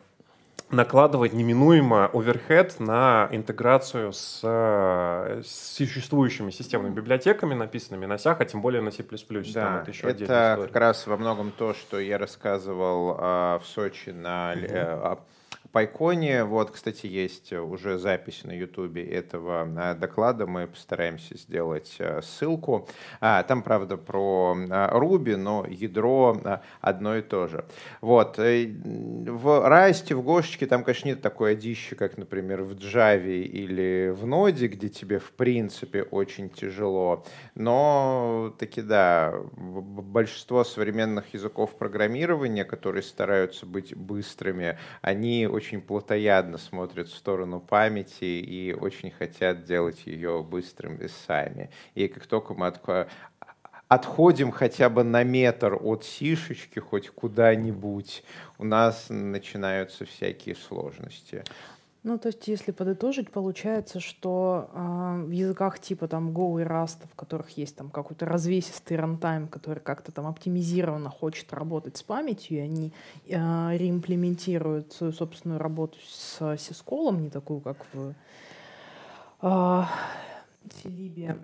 накладывать 0.70 1.32
неминуемо 1.32 2.10
оверхед 2.12 2.78
на 2.78 3.28
интеграцию 3.30 4.12
с, 4.12 4.40
с 4.42 5.76
существующими 5.76 6.50
системными 6.50 6.94
библиотеками, 6.94 7.54
написанными 7.54 8.06
на 8.06 8.18
сях, 8.18 8.40
а 8.40 8.44
тем 8.44 8.62
более 8.62 8.82
на 8.82 8.90
C++. 8.90 9.02
Да, 9.54 9.80
это 9.82 9.90
еще 9.90 10.08
это 10.08 10.58
как 10.62 10.76
раз 10.76 11.06
во 11.06 11.16
многом 11.16 11.50
то, 11.50 11.74
что 11.74 11.98
я 11.98 12.18
рассказывал 12.18 13.16
э, 13.18 13.58
в 13.58 13.66
Сочи 13.66 14.10
на 14.10 14.54
угу. 14.54 15.20
Пайконе. 15.72 16.44
Вот, 16.44 16.70
кстати, 16.70 17.06
есть 17.06 17.52
уже 17.52 17.98
запись 17.98 18.42
на 18.44 18.52
Ютубе 18.52 19.04
этого 19.04 19.68
а, 19.76 19.94
доклада. 19.94 20.46
Мы 20.46 20.66
постараемся 20.66 21.36
сделать 21.36 21.96
а, 22.00 22.20
ссылку. 22.22 22.88
А, 23.20 23.42
там, 23.44 23.62
правда, 23.62 23.96
про 23.96 24.56
Руби, 24.92 25.36
но 25.36 25.64
ядро 25.68 26.36
одно 26.80 27.16
и 27.16 27.22
то 27.22 27.46
же. 27.46 27.64
Вот. 28.00 28.38
Э, 28.38 28.66
в 28.66 29.68
Расте, 29.68 30.14
в 30.14 30.22
Гошечке 30.22 30.66
там, 30.66 30.82
конечно, 30.84 31.08
нет 31.08 31.22
такой 31.22 31.52
одищи, 31.52 31.94
как, 31.94 32.18
например, 32.18 32.62
в 32.62 32.74
Джаве 32.74 33.42
или 33.42 34.10
в 34.10 34.26
Ноде, 34.26 34.66
где 34.66 34.88
тебе, 34.88 35.18
в 35.18 35.32
принципе, 35.32 36.02
очень 36.02 36.50
тяжело. 36.50 37.24
Но 37.54 38.54
таки, 38.58 38.82
да, 38.82 39.34
большинство 39.56 40.64
современных 40.64 41.32
языков 41.34 41.76
программирования, 41.76 42.64
которые 42.64 43.02
стараются 43.02 43.66
быть 43.66 43.94
быстрыми, 43.96 44.78
они 45.02 45.46
очень 45.46 45.59
плотоядно 45.80 46.58
смотрят 46.58 47.08
в 47.08 47.16
сторону 47.16 47.60
памяти 47.60 48.24
и 48.24 48.72
очень 48.72 49.10
хотят 49.10 49.64
делать 49.64 50.06
ее 50.06 50.42
быстрым 50.42 50.96
и 50.96 51.08
сами. 51.08 51.70
И 51.94 52.08
как 52.08 52.26
только 52.26 52.54
мы 52.54 52.68
от, 52.68 52.80
отходим 53.88 54.52
хотя 54.52 54.88
бы 54.88 55.02
на 55.02 55.24
метр 55.24 55.74
от 55.74 56.04
сишечки 56.04 56.78
хоть 56.78 57.10
куда-нибудь, 57.10 58.22
у 58.58 58.64
нас 58.64 59.06
начинаются 59.08 60.04
всякие 60.04 60.54
сложности. 60.54 61.44
Ну, 62.02 62.18
то 62.18 62.28
есть, 62.28 62.48
если 62.48 62.72
подытожить, 62.72 63.30
получается, 63.30 64.00
что 64.00 64.70
э, 64.72 65.22
в 65.26 65.30
языках 65.30 65.78
типа 65.78 66.08
там 66.08 66.30
Go 66.30 66.60
и 66.60 66.64
Rust, 66.64 67.06
в 67.12 67.14
которых 67.14 67.50
есть 67.58 67.76
там 67.76 67.90
какой-то 67.90 68.24
развесистый 68.24 68.96
рантайм, 68.96 69.48
который 69.48 69.80
как-то 69.80 70.10
там 70.10 70.26
оптимизированно 70.26 71.10
хочет 71.10 71.52
работать 71.52 71.98
с 71.98 72.02
памятью, 72.02 72.56
и 72.56 72.60
они 72.60 72.92
э, 73.26 73.76
реимплементируют 73.76 74.94
свою 74.94 75.12
собственную 75.12 75.60
работу 75.60 75.98
с 76.08 76.56
сисколом, 76.56 77.20
не 77.20 77.28
такую, 77.28 77.60
как 77.60 77.76
в 77.92 78.14
э, 79.42 79.82
Силибе. 80.82 81.36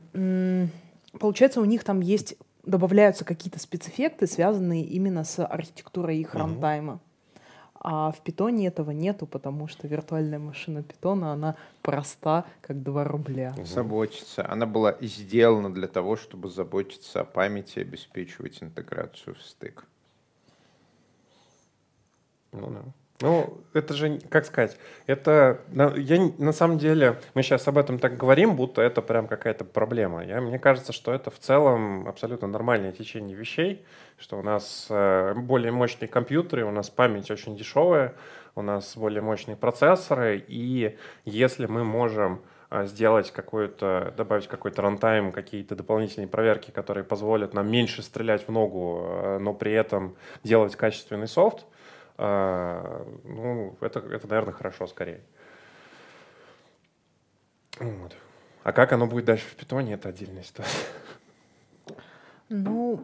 Получается, 1.18 1.60
у 1.60 1.66
них 1.66 1.84
там 1.84 2.00
есть 2.00 2.36
добавляются 2.64 3.24
какие-то 3.24 3.58
спецэффекты, 3.58 4.26
связанные 4.26 4.84
именно 4.84 5.24
с 5.24 5.44
архитектурой 5.44 6.18
их 6.18 6.34
mm-hmm. 6.34 6.38
рантайма. 6.38 7.00
А 7.80 8.10
в 8.10 8.20
питоне 8.20 8.68
этого 8.68 8.90
нету, 8.90 9.26
потому 9.26 9.68
что 9.68 9.86
виртуальная 9.88 10.38
машина 10.38 10.82
питона, 10.82 11.32
она 11.32 11.56
проста, 11.82 12.44
как 12.60 12.82
2 12.82 13.04
рубля. 13.04 13.54
Заботится. 13.64 14.48
Она 14.48 14.66
была 14.66 14.96
сделана 15.00 15.72
для 15.72 15.88
того, 15.88 16.16
чтобы 16.16 16.50
заботиться 16.50 17.20
о 17.20 17.24
памяти 17.24 17.78
и 17.78 17.82
обеспечивать 17.82 18.62
интеграцию 18.62 19.34
в 19.36 19.42
стык. 19.42 19.84
Ну 22.52 22.70
да. 22.70 22.82
Ну, 23.20 23.62
это 23.72 23.94
же, 23.94 24.20
как 24.28 24.44
сказать, 24.44 24.76
это, 25.06 25.60
я 25.72 26.32
на 26.38 26.52
самом 26.52 26.76
деле, 26.76 27.18
мы 27.32 27.42
сейчас 27.42 27.66
об 27.66 27.78
этом 27.78 27.98
так 27.98 28.18
говорим, 28.18 28.56
будто 28.56 28.82
это 28.82 29.00
прям 29.00 29.26
какая-то 29.26 29.64
проблема. 29.64 30.22
Я, 30.22 30.42
мне 30.42 30.58
кажется, 30.58 30.92
что 30.92 31.14
это 31.14 31.30
в 31.30 31.38
целом 31.38 32.06
абсолютно 32.08 32.46
нормальное 32.46 32.92
течение 32.92 33.34
вещей, 33.34 33.86
что 34.18 34.38
у 34.38 34.42
нас 34.42 34.88
э, 34.90 35.32
более 35.34 35.72
мощные 35.72 36.08
компьютеры, 36.08 36.66
у 36.66 36.70
нас 36.70 36.90
память 36.90 37.30
очень 37.30 37.56
дешевая, 37.56 38.14
у 38.54 38.60
нас 38.60 38.94
более 38.96 39.22
мощные 39.22 39.56
процессоры, 39.56 40.44
и 40.46 40.98
если 41.24 41.64
мы 41.64 41.84
можем 41.84 42.42
э, 42.70 42.84
сделать 42.84 43.30
какой-то, 43.30 44.12
добавить 44.14 44.46
какой-то 44.46 44.82
рантайм, 44.82 45.32
какие-то 45.32 45.74
дополнительные 45.74 46.28
проверки, 46.28 46.70
которые 46.70 47.04
позволят 47.04 47.54
нам 47.54 47.70
меньше 47.70 48.02
стрелять 48.02 48.46
в 48.46 48.52
ногу, 48.52 49.06
э, 49.06 49.38
но 49.38 49.54
при 49.54 49.72
этом 49.72 50.16
делать 50.44 50.76
качественный 50.76 51.28
софт, 51.28 51.60
а, 51.60 51.75
ну, 52.18 53.76
это, 53.80 54.00
это, 54.00 54.26
наверное, 54.26 54.54
хорошо 54.54 54.86
скорее. 54.86 55.20
Вот. 57.78 58.16
А 58.62 58.72
как 58.72 58.92
оно 58.92 59.06
будет 59.06 59.26
дальше 59.26 59.46
в 59.46 59.54
питоне, 59.54 59.94
это 59.94 60.08
отдельная 60.08 60.42
ситуация. 60.42 60.86
Ну, 62.48 63.00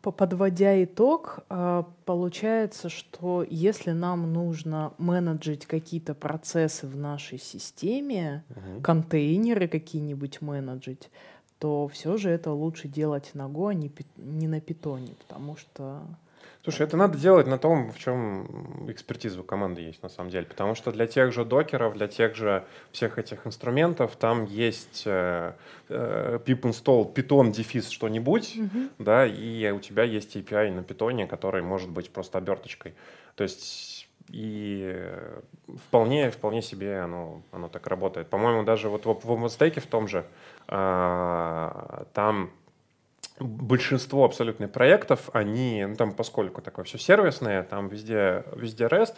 подводя 0.00 0.82
итог, 0.84 1.40
а, 1.48 1.86
получается, 2.04 2.88
что 2.88 3.44
если 3.48 3.92
нам 3.92 4.32
нужно 4.32 4.94
менеджить 4.98 5.66
какие-то 5.66 6.14
процессы 6.14 6.86
в 6.86 6.96
нашей 6.96 7.38
системе, 7.38 8.44
угу. 8.50 8.80
контейнеры 8.82 9.68
какие-нибудь 9.68 10.40
менеджить, 10.40 11.10
то 11.58 11.88
все 11.88 12.16
же 12.16 12.30
это 12.30 12.52
лучше 12.52 12.88
делать 12.88 13.30
на 13.34 13.48
Go, 13.48 13.70
а 13.70 13.74
не, 13.74 13.90
не 14.16 14.48
на 14.48 14.60
питоне, 14.60 15.14
потому 15.26 15.56
что 15.56 16.02
Слушай, 16.66 16.88
это 16.88 16.96
надо 16.96 17.16
делать 17.16 17.46
на 17.46 17.58
том, 17.58 17.92
в 17.92 17.98
чем 18.00 18.90
экспертиза 18.90 19.40
у 19.40 19.44
команды 19.44 19.82
есть 19.82 20.02
на 20.02 20.08
самом 20.08 20.30
деле. 20.30 20.46
Потому 20.46 20.74
что 20.74 20.90
для 20.90 21.06
тех 21.06 21.32
же 21.32 21.44
докеров, 21.44 21.94
для 21.94 22.08
тех 22.08 22.34
же 22.34 22.64
всех 22.90 23.20
этих 23.20 23.46
инструментов 23.46 24.16
там 24.16 24.46
есть 24.46 25.04
э, 25.06 25.52
э, 25.88 26.40
pip 26.44 26.62
install 26.62 27.14
python 27.14 27.52
дефис 27.52 27.88
что-нибудь, 27.88 28.56
mm-hmm. 28.56 28.90
да, 28.98 29.26
и 29.26 29.70
у 29.70 29.78
тебя 29.78 30.02
есть 30.02 30.34
API 30.34 30.72
на 30.72 30.82
питоне, 30.82 31.28
который 31.28 31.62
может 31.62 31.88
быть 31.88 32.10
просто 32.10 32.38
оберточкой. 32.38 32.94
То 33.36 33.44
есть 33.44 34.08
и 34.32 35.08
вполне, 35.86 36.32
вполне 36.32 36.62
себе 36.62 36.98
оно, 36.98 37.42
оно 37.52 37.68
так 37.68 37.86
работает. 37.86 38.28
По-моему, 38.28 38.64
даже 38.64 38.88
вот 38.88 39.06
в, 39.06 39.12
в 39.12 39.30
OpenStack 39.30 39.78
в 39.78 39.86
том 39.86 40.08
же, 40.08 40.26
э, 40.66 42.04
там 42.12 42.50
большинство 43.38 44.24
абсолютно 44.24 44.68
проектов, 44.68 45.30
они, 45.32 45.84
ну, 45.86 45.96
там, 45.96 46.12
поскольку 46.12 46.62
такое 46.62 46.84
все 46.84 46.98
сервисное, 46.98 47.62
там 47.62 47.88
везде, 47.88 48.44
везде 48.54 48.84
REST, 48.84 49.16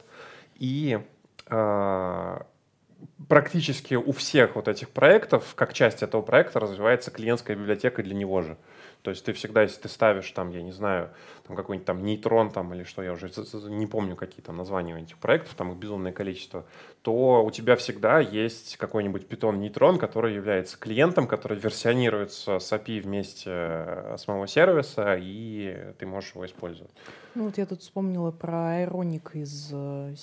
и 0.57 1.01
э, 1.47 2.39
практически 3.29 3.95
у 3.95 4.13
всех 4.13 4.57
вот 4.57 4.69
этих 4.69 4.91
проектов, 4.91 5.55
как 5.55 5.73
часть 5.73 6.03
этого 6.03 6.23
проекта, 6.23 6.61
развивается 6.61 7.11
клиентская 7.11 7.57
библиотека 7.57 8.03
для 8.03 8.15
него 8.15 8.43
же. 8.43 8.57
То 9.03 9.11
есть 9.11 9.25
ты 9.25 9.33
всегда, 9.33 9.63
если 9.63 9.83
ты 9.83 9.89
ставишь 9.89 10.31
там, 10.33 10.51
я 10.51 10.63
не 10.63 10.73
знаю, 10.73 11.11
там 11.47 11.57
какой-нибудь 11.57 11.87
там 11.87 12.03
нейтрон 12.03 12.51
там 12.51 12.75
или 12.75 12.83
что, 12.83 13.03
я 13.03 13.13
уже 13.13 13.31
не 13.69 13.87
помню, 13.87 14.17
какие 14.17 14.43
там 14.43 14.57
названия 14.57 14.95
у 14.95 14.99
этих 14.99 15.19
проектов, 15.19 15.55
там 15.55 15.73
их 15.73 15.79
безумное 15.79 16.13
количество, 16.13 16.67
то 17.03 17.45
у 17.45 17.51
тебя 17.51 17.77
всегда 17.77 18.19
есть 18.21 18.77
какой-нибудь 18.77 19.29
питон 19.29 19.61
нейтрон, 19.61 19.99
который 19.99 20.35
является 20.35 20.79
клиентом, 20.79 21.27
который 21.27 21.59
версионируется 21.59 22.59
с 22.59 22.73
API 22.73 23.01
вместе 23.01 23.51
э, 23.51 24.17
самого 24.19 24.47
сервиса, 24.47 25.17
и 25.19 25.95
ты 25.99 26.07
можешь 26.07 26.35
его 26.35 26.45
использовать. 26.45 26.91
Ну 27.35 27.45
вот 27.45 27.57
я 27.57 27.67
тут 27.67 27.83
вспомнила 27.83 28.31
про 28.31 28.83
Ironic 28.83 29.31
из 29.35 29.71
э, 29.73 30.15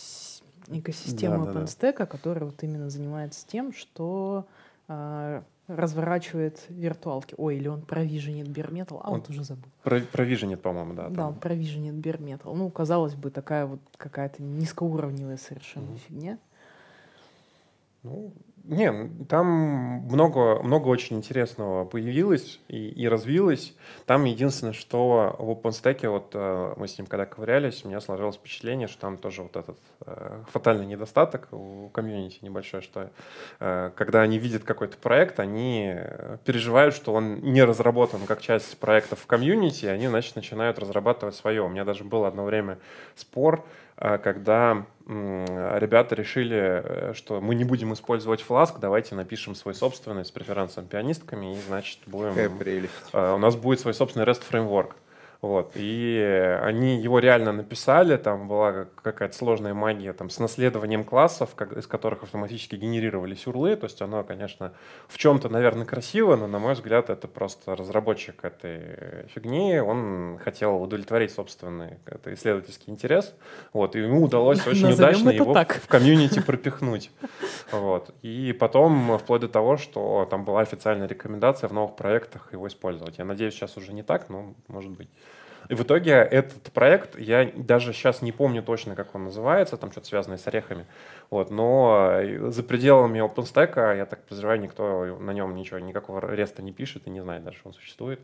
экосистемы 0.67 1.45
да, 1.45 1.51
OpenStack, 1.51 1.79
да, 1.79 1.97
да. 1.99 2.05
который 2.05 2.43
вот 2.43 2.61
именно 2.61 2.89
занимается 2.89 3.47
тем, 3.47 3.73
что 3.73 4.45
э, 4.87 5.41
разворачивает 5.67 6.63
виртуалки. 6.69 7.33
Ой, 7.37 7.57
или 7.57 7.67
он 7.67 7.81
провиженит 7.81 8.47
Берметал, 8.47 9.01
а 9.03 9.11
он, 9.11 9.19
вот 9.19 9.29
уже 9.29 9.43
забыл. 9.43 9.69
Провиженит, 9.83 10.61
по-моему, 10.61 10.93
да. 10.93 11.09
Да, 11.09 11.27
он 11.27 11.35
провиженит 11.35 11.95
Берметал. 11.95 12.55
Ну, 12.55 12.69
казалось 12.69 13.15
бы, 13.15 13.31
такая 13.31 13.65
вот 13.65 13.79
какая-то 13.97 14.43
низкоуровневая 14.43 15.37
совершенно 15.37 15.91
угу. 15.91 15.97
фигня. 16.07 16.37
Ну, 18.03 18.31
Не, 18.67 19.09
там 19.29 19.45
много, 20.09 20.59
много 20.63 20.87
очень 20.87 21.17
интересного 21.17 21.85
появилось 21.85 22.59
и, 22.67 22.89
и 22.89 23.07
развилось. 23.07 23.75
Там 24.07 24.25
единственное, 24.25 24.73
что 24.73 25.35
в 25.37 25.51
OpenStack, 25.51 26.09
вот 26.09 26.31
э, 26.33 26.73
мы 26.75 26.87
с 26.87 26.97
ним 26.97 27.05
когда 27.05 27.27
ковырялись, 27.27 27.85
у 27.85 27.89
меня 27.89 28.01
сложилось 28.01 28.37
впечатление, 28.37 28.87
что 28.87 29.01
там 29.01 29.17
тоже 29.17 29.43
вот 29.43 29.55
этот 29.55 29.77
э, 30.07 30.43
фатальный 30.51 30.87
недостаток 30.87 31.47
у 31.51 31.89
комьюнити 31.89 32.39
небольшой, 32.41 32.81
что 32.81 33.11
э, 33.59 33.91
когда 33.95 34.21
они 34.21 34.39
видят 34.39 34.63
какой-то 34.63 34.97
проект, 34.97 35.39
они 35.39 35.93
переживают, 36.43 36.95
что 36.95 37.13
он 37.13 37.41
не 37.41 37.63
разработан 37.63 38.25
как 38.25 38.41
часть 38.41 38.79
проекта 38.79 39.15
в 39.15 39.27
комьюнити, 39.27 39.85
и 39.85 39.89
они, 39.89 40.07
значит, 40.07 40.35
начинают 40.35 40.79
разрабатывать 40.79 41.35
свое. 41.35 41.61
У 41.61 41.69
меня 41.69 41.85
даже 41.85 42.03
был 42.03 42.25
одно 42.25 42.45
время 42.45 42.79
спор, 43.15 43.63
когда 43.97 44.85
ребята 45.07 46.15
решили, 46.15 46.57
э, 46.57 47.13
что 47.13 47.39
мы 47.39 47.55
не 47.55 47.63
будем 47.63 47.93
использовать 47.93 48.41
фласк, 48.41 48.79
давайте 48.79 49.15
напишем 49.15 49.53
свой 49.53 49.75
собственный 49.75 50.25
с 50.25 50.31
преференсом 50.31 50.87
пианистками, 50.87 51.53
и, 51.53 51.61
значит, 51.61 51.99
будем... 52.07 52.29
Какая 52.29 52.49
прелесть. 52.49 52.91
А, 53.13 53.35
у 53.35 53.37
нас 53.37 53.55
будет 53.55 53.79
свой 53.79 53.93
собственный 53.93 54.25
REST 54.25 54.43
фреймворк. 54.43 54.95
Вот. 55.45 55.73
И 55.75 56.57
они 56.63 56.99
его 56.99 57.19
реально 57.19 57.51
написали, 57.51 58.17
там 58.17 58.47
была 58.47 58.87
какая-то 59.03 59.37
сложная 59.37 59.75
магия 59.75 60.11
там, 60.11 60.31
с 60.31 60.39
наследованием 60.39 61.03
классов, 61.03 61.51
как, 61.55 61.77
из 61.77 61.85
которых 61.85 62.23
автоматически 62.23 62.75
генерировались 62.75 63.45
урлы. 63.45 63.75
То 63.75 63.83
есть 63.83 64.01
оно, 64.01 64.23
конечно, 64.23 64.73
в 65.07 65.19
чем-то, 65.19 65.49
наверное, 65.49 65.85
красиво, 65.85 66.35
но, 66.35 66.47
на 66.47 66.57
мой 66.57 66.73
взгляд, 66.73 67.11
это 67.11 67.27
просто 67.27 67.75
разработчик 67.75 68.43
этой 68.43 69.27
фигни. 69.35 69.77
Он 69.77 70.39
хотел 70.43 70.81
удовлетворить 70.81 71.31
собственный 71.31 71.99
это 72.07 72.33
исследовательский 72.33 72.91
интерес. 72.91 73.35
Вот. 73.71 73.95
И 73.95 73.99
ему 73.99 74.23
удалось 74.23 74.65
очень 74.67 74.93
удачно 74.93 75.29
его 75.29 75.53
так. 75.53 75.75
в 75.75 75.87
комьюнити 75.87 76.41
пропихнуть. 76.41 77.11
Вот. 77.71 78.09
И 78.23 78.51
потом, 78.59 79.19
вплоть 79.19 79.41
до 79.41 79.47
того, 79.47 79.77
что 79.77 80.27
там 80.27 80.43
была 80.43 80.61
официальная 80.61 81.07
рекомендация 81.07 81.67
в 81.67 81.73
новых 81.73 81.95
проектах 81.95 82.51
его 82.51 82.67
использовать. 82.67 83.19
Я 83.19 83.25
надеюсь, 83.25 83.53
сейчас 83.53 83.77
уже 83.77 83.93
не 83.93 84.01
так, 84.01 84.29
но 84.29 84.55
может 84.67 84.89
быть. 84.89 85.09
И 85.69 85.75
в 85.75 85.83
итоге 85.83 86.13
этот 86.13 86.71
проект, 86.71 87.17
я 87.17 87.51
даже 87.55 87.93
сейчас 87.93 88.21
не 88.21 88.31
помню 88.31 88.61
точно, 88.61 88.95
как 88.95 89.15
он 89.15 89.25
называется, 89.25 89.77
там 89.77 89.91
что-то 89.91 90.07
связанное 90.07 90.37
с 90.37 90.47
орехами, 90.47 90.85
вот, 91.29 91.51
но 91.51 92.19
за 92.49 92.63
пределами 92.63 93.19
OpenStack, 93.19 93.97
я 93.97 94.05
так 94.05 94.23
подозреваю, 94.23 94.61
никто 94.61 95.17
на 95.19 95.31
нем 95.31 95.55
ничего, 95.55 95.79
никакого 95.79 96.33
реста 96.33 96.61
не 96.61 96.73
пишет 96.73 97.07
и 97.07 97.09
не 97.09 97.21
знает 97.21 97.43
даже, 97.43 97.57
что 97.57 97.69
он 97.69 97.73
существует. 97.73 98.19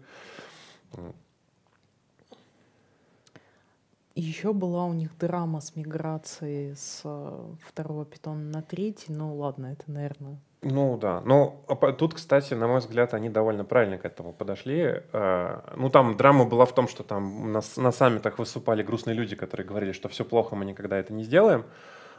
Еще 4.13 4.51
была 4.51 4.85
у 4.85 4.93
них 4.93 5.17
драма 5.17 5.61
с 5.61 5.75
миграцией 5.77 6.75
с 6.75 7.01
э, 7.05 7.53
второго 7.65 8.05
питона 8.05 8.41
на 8.41 8.61
третий. 8.61 9.13
Ну 9.13 9.33
ладно, 9.37 9.67
это, 9.67 9.89
наверное, 9.89 10.37
ну 10.63 10.95
да, 10.97 11.21
ну 11.25 11.65
тут, 11.97 12.13
кстати, 12.13 12.53
на 12.53 12.67
мой 12.67 12.79
взгляд, 12.79 13.15
они 13.15 13.29
довольно 13.29 13.65
правильно 13.65 13.97
к 13.97 14.05
этому 14.05 14.31
подошли. 14.31 15.01
А, 15.11 15.73
ну 15.75 15.89
там 15.89 16.17
драма 16.17 16.45
была 16.45 16.65
в 16.65 16.75
том, 16.75 16.87
что 16.87 17.03
там 17.03 17.51
на, 17.51 17.61
на 17.77 17.91
саммитах 17.91 18.37
выступали 18.37 18.83
грустные 18.83 19.15
люди, 19.15 19.35
которые 19.35 19.65
говорили, 19.65 19.91
что 19.91 20.07
все 20.07 20.23
плохо, 20.23 20.55
мы 20.55 20.65
никогда 20.65 20.97
это 20.97 21.13
не 21.13 21.23
сделаем. 21.23 21.65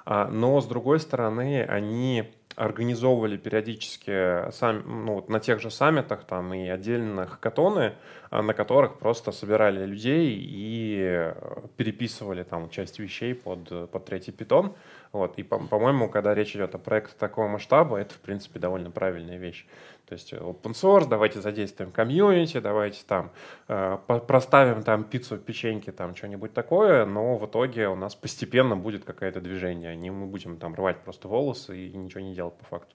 А, 0.05 0.27
но 0.27 0.61
с 0.61 0.67
другой 0.67 0.99
стороны, 0.99 1.63
они 1.63 2.33
организовывали 2.57 3.37
периодически 3.37 4.51
сам, 4.51 5.05
ну, 5.07 5.15
вот 5.15 5.29
на 5.29 5.41
тех 5.41 5.61
же 5.61 5.71
саммитах 5.71 6.25
там 6.25 6.53
и 6.53 6.69
отдельно 6.69 7.27
хакатоны, 7.27 7.95
а, 8.31 8.43
на 8.43 8.55
которых 8.55 8.99
просто 8.99 9.33
собирали 9.33 9.87
людей 9.87 10.37
и 10.37 10.99
э, 11.01 11.35
переписывали 11.77 12.43
там 12.43 12.69
часть 12.69 12.99
вещей 12.99 13.35
под, 13.35 13.91
под 13.91 14.05
третий 14.05 14.33
питон. 14.33 14.75
Вот. 15.13 15.37
И, 15.37 15.43
по-моему, 15.43 16.09
когда 16.09 16.35
речь 16.35 16.57
идет 16.57 16.75
о 16.75 16.79
проекте 16.79 17.15
такого 17.19 17.47
масштаба, 17.47 17.99
это, 17.99 18.15
в 18.15 18.21
принципе, 18.21 18.59
довольно 18.59 18.91
правильная 18.91 19.37
вещь. 19.37 19.67
То 20.07 20.15
есть 20.15 20.33
open 20.33 20.73
source, 20.73 21.07
давайте 21.07 21.41
задействуем 21.41 21.93
комьюнити, 21.93 22.61
давайте 22.61 23.03
там 23.07 23.31
э, 23.69 23.99
проставим 24.07 24.83
там 24.83 25.05
пиццу, 25.05 25.39
печеньки, 25.39 25.91
там 25.91 26.15
что-нибудь 26.15 26.55
такое, 26.55 27.05
но 27.05 27.37
в 27.37 27.47
итоге 27.47 27.89
у 27.89 27.95
нас 27.95 28.15
постепенно 28.15 28.77
будет 28.77 29.05
какое-то 29.05 29.41
движение, 29.41 29.95
не 29.97 30.11
мы 30.11 30.27
будем 30.27 30.57
там 30.57 30.75
рвать 30.75 30.99
просто 30.99 31.29
волосы 31.29 31.79
и 31.79 31.97
ничего 31.97 32.21
не 32.21 32.35
делать 32.35 32.55
по 32.55 32.65
факту. 32.65 32.95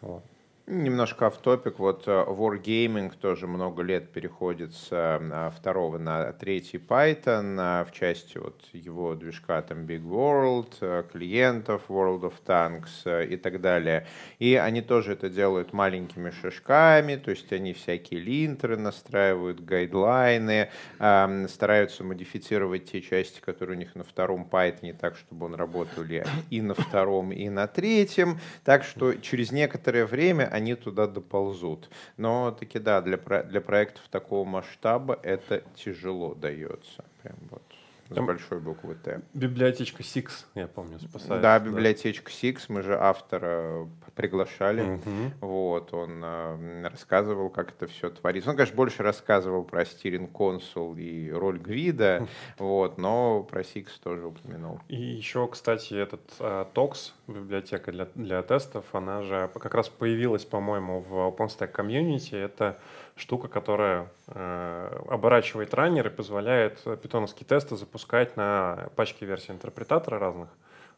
Вот. 0.00 0.24
Немножко 0.68 1.30
в 1.30 1.36
топик. 1.38 1.78
Вот 1.78 2.08
э, 2.08 2.10
Wargaming 2.10 3.12
тоже 3.20 3.46
много 3.46 3.84
лет 3.84 4.10
переходит 4.10 4.74
с 4.74 4.88
э, 4.90 5.50
второго 5.56 5.98
на 5.98 6.32
третий 6.32 6.78
Python 6.78 7.56
э, 7.56 7.84
в 7.84 7.92
части 7.92 8.38
вот 8.38 8.60
его 8.72 9.14
движка 9.14 9.62
там 9.62 9.86
Big 9.86 10.02
World, 10.02 11.04
клиентов 11.12 11.82
World 11.88 12.22
of 12.22 12.34
Tanks 12.44 13.28
и 13.28 13.36
так 13.36 13.60
далее. 13.60 14.08
И 14.40 14.56
они 14.56 14.82
тоже 14.82 15.12
это 15.12 15.30
делают 15.30 15.72
маленькими 15.72 16.30
шажками, 16.30 17.14
то 17.14 17.30
есть 17.30 17.52
они 17.52 17.72
всякие 17.72 18.18
линтеры 18.18 18.76
настраивают, 18.76 19.60
гайдлайны, 19.60 20.70
эм, 20.98 21.48
стараются 21.48 22.02
модифицировать 22.02 22.90
те 22.90 23.02
части, 23.02 23.40
которые 23.40 23.76
у 23.76 23.78
них 23.78 23.94
на 23.94 24.02
втором 24.02 24.48
Python, 24.50 24.96
так, 25.00 25.16
чтобы 25.16 25.46
он 25.46 25.54
работал 25.54 26.02
и 26.50 26.60
на 26.60 26.74
втором, 26.74 27.30
и 27.30 27.48
на 27.48 27.68
третьем. 27.68 28.40
Так 28.64 28.82
что 28.82 29.14
через 29.14 29.52
некоторое 29.52 30.06
время 30.06 30.55
они 30.56 30.74
туда 30.74 31.06
доползут. 31.06 31.88
Но 32.16 32.50
таки 32.50 32.78
да, 32.78 33.00
для, 33.02 33.18
для 33.18 33.60
проектов 33.60 34.08
такого 34.10 34.44
масштаба 34.44 35.18
это 35.22 35.62
тяжело 35.76 36.34
дается. 36.34 37.04
Прям 37.22 37.36
вот. 37.50 37.65
С 38.08 38.14
большой 38.14 38.60
буквы 38.60 38.94
Т. 38.94 39.20
Библиотечка 39.34 40.02
Six, 40.02 40.30
я 40.54 40.68
помню, 40.68 40.98
спасает. 40.98 41.42
Да, 41.42 41.58
библиотечка 41.58 42.30
да. 42.30 42.48
Six, 42.48 42.64
мы 42.68 42.82
же 42.82 42.96
автора 42.98 43.88
приглашали. 44.14 44.82
Угу. 44.82 45.46
Вот, 45.46 45.92
он 45.92 46.22
э, 46.24 46.88
рассказывал, 46.88 47.50
как 47.50 47.70
это 47.70 47.86
все 47.86 48.10
творится. 48.10 48.50
Он, 48.50 48.56
конечно, 48.56 48.76
больше 48.76 49.02
рассказывал 49.02 49.64
про 49.64 49.82
Steering 49.82 50.30
Console 50.30 51.00
и 51.00 51.30
роль 51.30 51.58
грида, 51.58 52.26
вот, 52.58 52.98
но 52.98 53.42
про 53.42 53.62
Six 53.62 53.88
тоже 54.02 54.26
упомянул. 54.26 54.80
И 54.88 54.96
еще, 54.96 55.46
кстати, 55.48 55.94
этот 55.94 56.22
э, 56.40 56.66
TOX, 56.74 57.12
библиотека 57.26 57.92
для, 57.92 58.08
для 58.14 58.42
тестов, 58.42 58.84
она 58.92 59.22
же 59.22 59.50
как 59.54 59.74
раз 59.74 59.88
появилась, 59.88 60.44
по-моему, 60.44 61.00
в 61.00 61.12
OpenStack 61.12 61.72
Community. 61.72 62.36
Это 62.36 62.78
штука, 63.16 63.48
которая 63.48 64.10
э, 64.28 65.00
оборачивает 65.08 65.74
раннер 65.74 66.06
и 66.06 66.10
позволяет 66.10 66.82
питоновские 67.02 67.46
тесты 67.46 67.76
запускать 67.76 68.36
на 68.36 68.90
пачке 68.94 69.26
версий 69.26 69.52
интерпретатора 69.52 70.18
разных. 70.18 70.50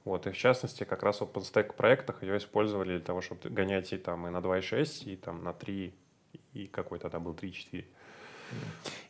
Вот, 0.04 0.26
и 0.26 0.30
в 0.30 0.36
частности, 0.36 0.84
как 0.84 1.02
раз 1.02 1.20
в 1.20 1.24
OpenStack 1.24 1.74
проектах 1.74 2.22
ее 2.22 2.38
использовали 2.38 2.96
для 2.96 3.04
того, 3.04 3.20
чтобы 3.20 3.48
гонять 3.50 3.92
и 3.92 3.98
там 3.98 4.26
и 4.26 4.30
на 4.30 4.38
2.6, 4.38 5.04
и 5.04 5.16
там 5.16 5.44
на 5.44 5.52
3, 5.52 5.94
и 6.54 6.66
какой 6.66 6.98
тогда 6.98 7.20
был 7.20 7.34
3.4. 7.34 7.84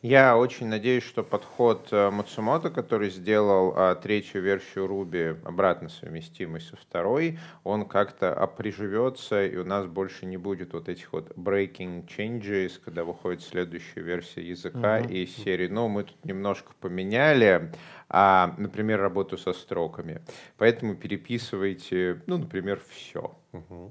Я 0.00 0.36
очень 0.36 0.68
надеюсь, 0.68 1.02
что 1.02 1.24
подход 1.24 1.88
э, 1.90 2.10
Мацумото, 2.10 2.70
который 2.70 3.10
сделал 3.10 3.74
а, 3.76 3.96
третью 3.96 4.42
версию 4.42 4.86
Ruby 4.86 5.44
обратно 5.44 5.88
совместимой 5.88 6.60
со 6.60 6.76
второй, 6.76 7.40
он 7.64 7.84
как-то 7.84 8.32
оприживется, 8.32 9.44
и 9.44 9.56
у 9.56 9.64
нас 9.64 9.86
больше 9.86 10.24
не 10.24 10.36
будет 10.36 10.72
вот 10.72 10.88
этих 10.88 11.12
вот 11.12 11.32
breaking 11.36 12.06
changes, 12.06 12.80
когда 12.84 13.02
выходит 13.02 13.42
следующая 13.42 14.02
версия 14.02 14.48
языка 14.48 15.00
uh-huh. 15.00 15.12
из 15.12 15.34
серии. 15.34 15.66
Ну, 15.66 15.88
мы 15.88 16.04
тут 16.04 16.24
немножко 16.24 16.74
поменяли, 16.78 17.72
а, 18.08 18.54
например, 18.56 19.00
работу 19.00 19.36
со 19.36 19.52
строками. 19.52 20.22
Поэтому 20.58 20.94
переписывайте, 20.94 22.22
ну, 22.26 22.38
например, 22.38 22.80
все. 22.88 23.36
Uh-huh. 23.52 23.90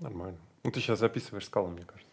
Нормально. 0.00 0.38
Ну, 0.64 0.70
ты 0.70 0.80
сейчас 0.80 0.98
записываешь 0.98 1.46
скалы, 1.46 1.70
мне 1.70 1.84
кажется. 1.84 2.11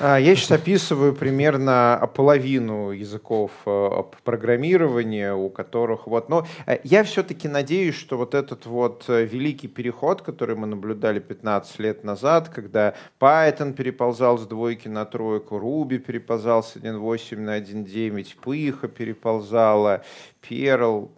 А, 0.00 0.18
я 0.18 0.36
сейчас 0.36 0.52
описываю 0.52 1.14
примерно 1.14 2.10
половину 2.14 2.90
языков 2.90 3.50
э, 3.66 4.02
программирования, 4.24 5.34
у 5.34 5.50
которых 5.50 6.06
вот... 6.06 6.28
Но 6.28 6.46
э, 6.66 6.78
я 6.84 7.04
все-таки 7.04 7.48
надеюсь, 7.48 7.94
что 7.94 8.16
вот 8.16 8.34
этот 8.34 8.66
вот 8.66 9.04
э, 9.08 9.24
великий 9.24 9.68
переход, 9.68 10.22
который 10.22 10.56
мы 10.56 10.66
наблюдали 10.66 11.20
15 11.20 11.78
лет 11.78 12.04
назад, 12.04 12.48
когда 12.48 12.94
Python 13.20 13.72
переползал 13.72 14.38
с 14.38 14.46
двойки 14.46 14.88
на 14.88 15.04
тройку, 15.04 15.56
Ruby 15.56 15.98
переползал 15.98 16.62
с 16.62 16.76
1.8 16.76 17.38
на 17.38 17.58
1.9, 17.58 18.36
Python 18.44 18.88
переползала, 18.88 20.02
Perl, 20.42 21.10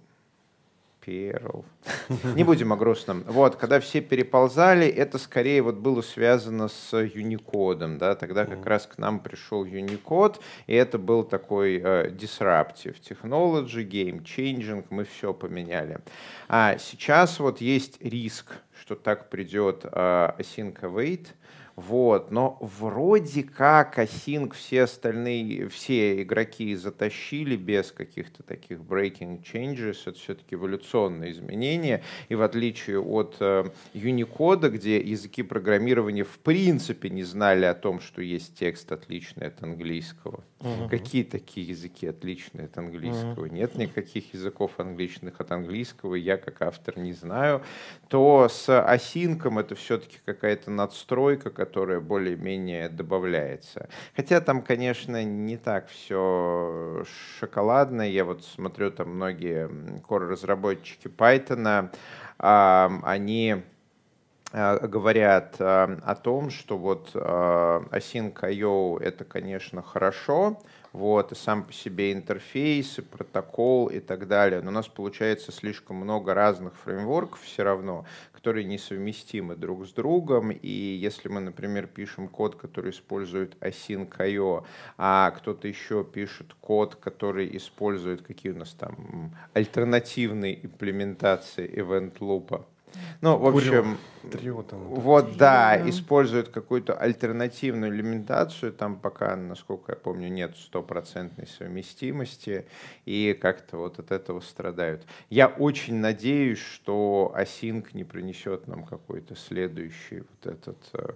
Перл. 1.04 1.64
Не 2.34 2.44
будем 2.44 2.72
о 2.72 2.76
грустном. 2.76 3.24
Вот, 3.26 3.56
когда 3.56 3.78
все 3.80 4.00
переползали, 4.00 4.86
это 4.86 5.18
скорее 5.18 5.62
вот 5.62 5.76
было 5.76 6.00
связано 6.00 6.68
с 6.68 6.92
Unicode, 6.94 7.98
да, 7.98 8.14
тогда 8.14 8.46
как 8.46 8.64
раз 8.64 8.86
к 8.86 8.98
нам 8.98 9.20
пришел 9.20 9.64
Unicode, 9.64 10.40
и 10.66 10.74
это 10.74 10.98
был 10.98 11.24
такой 11.24 11.76
э, 11.76 12.10
disruptive 12.10 12.96
technology, 13.06 13.86
game 13.86 14.22
changing, 14.22 14.84
мы 14.90 15.04
все 15.04 15.34
поменяли. 15.34 15.98
А 16.48 16.78
сейчас 16.78 17.38
вот 17.38 17.60
есть 17.60 18.02
риск, 18.02 18.52
что 18.80 18.94
так 18.94 19.28
придет 19.28 19.84
э, 19.84 19.88
async 20.38 20.80
await, 20.80 21.28
Вот, 21.76 22.30
но 22.30 22.56
вроде 22.60 23.42
как 23.42 23.98
Async 23.98 24.54
все 24.54 24.84
остальные, 24.84 25.68
все 25.68 26.22
игроки 26.22 26.74
затащили 26.76 27.56
без 27.56 27.90
каких-то 27.90 28.44
таких 28.44 28.78
breaking 28.78 29.42
changes. 29.42 29.96
Это 30.06 30.16
все-таки 30.18 30.54
эволюционные 30.54 31.32
изменения. 31.32 32.04
И 32.28 32.36
в 32.36 32.42
отличие 32.42 33.00
от 33.00 33.36
э, 33.40 33.64
Unicode, 33.92 34.68
где 34.70 35.00
языки 35.00 35.42
программирования 35.42 36.22
в 36.22 36.38
принципе 36.38 37.10
не 37.10 37.24
знали 37.24 37.64
о 37.64 37.74
том, 37.74 38.00
что 38.00 38.22
есть 38.22 38.56
текст 38.56 38.92
отличный 38.92 39.48
от 39.48 39.60
английского. 39.62 40.44
Uh-huh. 40.60 40.88
Какие 40.88 41.24
такие 41.24 41.66
языки 41.66 42.06
отличные 42.06 42.66
от 42.66 42.78
английского? 42.78 43.46
Uh-huh. 43.46 43.52
Нет 43.52 43.74
никаких 43.74 44.32
языков 44.32 44.72
англичных 44.78 45.40
от 45.40 45.50
английского, 45.50 46.14
я 46.14 46.36
как 46.36 46.62
автор 46.62 46.98
не 46.98 47.12
знаю. 47.12 47.62
То 48.08 48.48
с 48.48 48.68
Async 48.68 49.60
это 49.60 49.74
все-таки 49.74 50.18
какая-то 50.24 50.70
надстройка, 50.70 51.50
которая 51.64 52.00
более-менее 52.00 52.90
добавляется. 52.90 53.88
Хотя 54.14 54.40
там, 54.40 54.60
конечно, 54.60 55.24
не 55.24 55.56
так 55.56 55.88
все 55.88 57.04
шоколадно. 57.40 58.02
Я 58.02 58.24
вот 58.26 58.44
смотрю, 58.44 58.90
там 58.90 59.16
многие 59.16 59.68
core-разработчики 60.06 61.08
Python, 61.08 61.90
они 62.38 63.62
а, 64.52 64.78
говорят 64.86 65.56
о 65.58 66.14
том, 66.14 66.50
что 66.50 66.76
вот 66.76 67.10
а, 67.14 67.80
Async.io 67.90 69.00
это, 69.00 69.24
конечно, 69.24 69.82
хорошо, 69.82 70.60
вот, 70.94 71.32
и 71.32 71.34
сам 71.34 71.64
по 71.64 71.72
себе 71.72 72.12
интерфейс, 72.12 73.00
и 73.00 73.02
протокол 73.02 73.88
и 73.88 73.98
так 73.98 74.28
далее. 74.28 74.62
Но 74.62 74.70
у 74.70 74.72
нас 74.72 74.86
получается 74.86 75.50
слишком 75.50 75.96
много 75.96 76.34
разных 76.34 76.76
фреймворков 76.76 77.42
все 77.42 77.64
равно, 77.64 78.06
которые 78.32 78.64
несовместимы 78.64 79.56
друг 79.56 79.86
с 79.86 79.92
другом. 79.92 80.52
И 80.52 80.68
если 80.68 81.28
мы, 81.28 81.40
например, 81.40 81.88
пишем 81.88 82.28
код, 82.28 82.54
который 82.54 82.92
использует 82.92 83.56
async.io, 83.56 84.64
а 84.96 85.32
кто-то 85.32 85.66
еще 85.66 86.04
пишет 86.04 86.54
код, 86.60 86.94
который 86.94 87.56
использует 87.56 88.22
какие 88.22 88.52
у 88.52 88.56
нас 88.56 88.70
там 88.70 89.34
альтернативные 89.52 90.64
имплементации 90.64 91.68
event 91.68 92.18
loop, 92.20 92.64
ну, 93.20 93.36
в 93.38 93.46
общем, 93.46 93.98
Трио, 94.30 94.62
там, 94.62 94.80
вот, 94.88 95.26
Трио, 95.26 95.36
да, 95.38 95.76
да, 95.76 95.88
используют 95.90 96.48
какую-то 96.48 96.94
альтернативную 96.94 97.92
элементацию, 97.92 98.72
там 98.72 98.96
пока, 98.96 99.36
насколько 99.36 99.92
я 99.92 99.96
помню, 99.96 100.28
нет 100.28 100.56
стопроцентной 100.56 101.46
совместимости, 101.46 102.66
и 103.04 103.36
как-то 103.40 103.78
вот 103.78 103.98
от 103.98 104.10
этого 104.10 104.40
страдают. 104.40 105.04
Я 105.30 105.48
очень 105.48 105.96
надеюсь, 105.96 106.58
что 106.58 107.34
Async 107.36 107.88
не 107.92 108.04
принесет 108.04 108.66
нам 108.66 108.84
какой-то 108.84 109.36
следующий 109.36 110.20
вот 110.20 110.54
этот 110.54 110.78
э, 110.94 111.12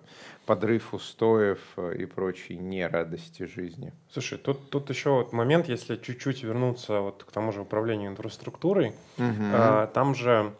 подрыв 0.46 0.94
устоев 0.94 1.60
э, 1.76 1.96
и 1.98 2.06
прочие 2.06 2.58
нерадости 2.58 3.44
жизни. 3.44 3.92
Слушай, 4.10 4.38
тут, 4.38 4.70
тут 4.70 4.90
еще 4.90 5.10
вот 5.10 5.32
момент, 5.32 5.68
если 5.68 5.96
чуть-чуть 5.96 6.42
вернуться 6.42 7.00
вот 7.00 7.24
к 7.24 7.32
тому 7.32 7.52
же 7.52 7.62
управлению 7.62 8.10
инфраструктурой, 8.10 8.88
угу. 9.18 9.34
а, 9.52 9.86
там 9.88 10.14
же 10.14 10.52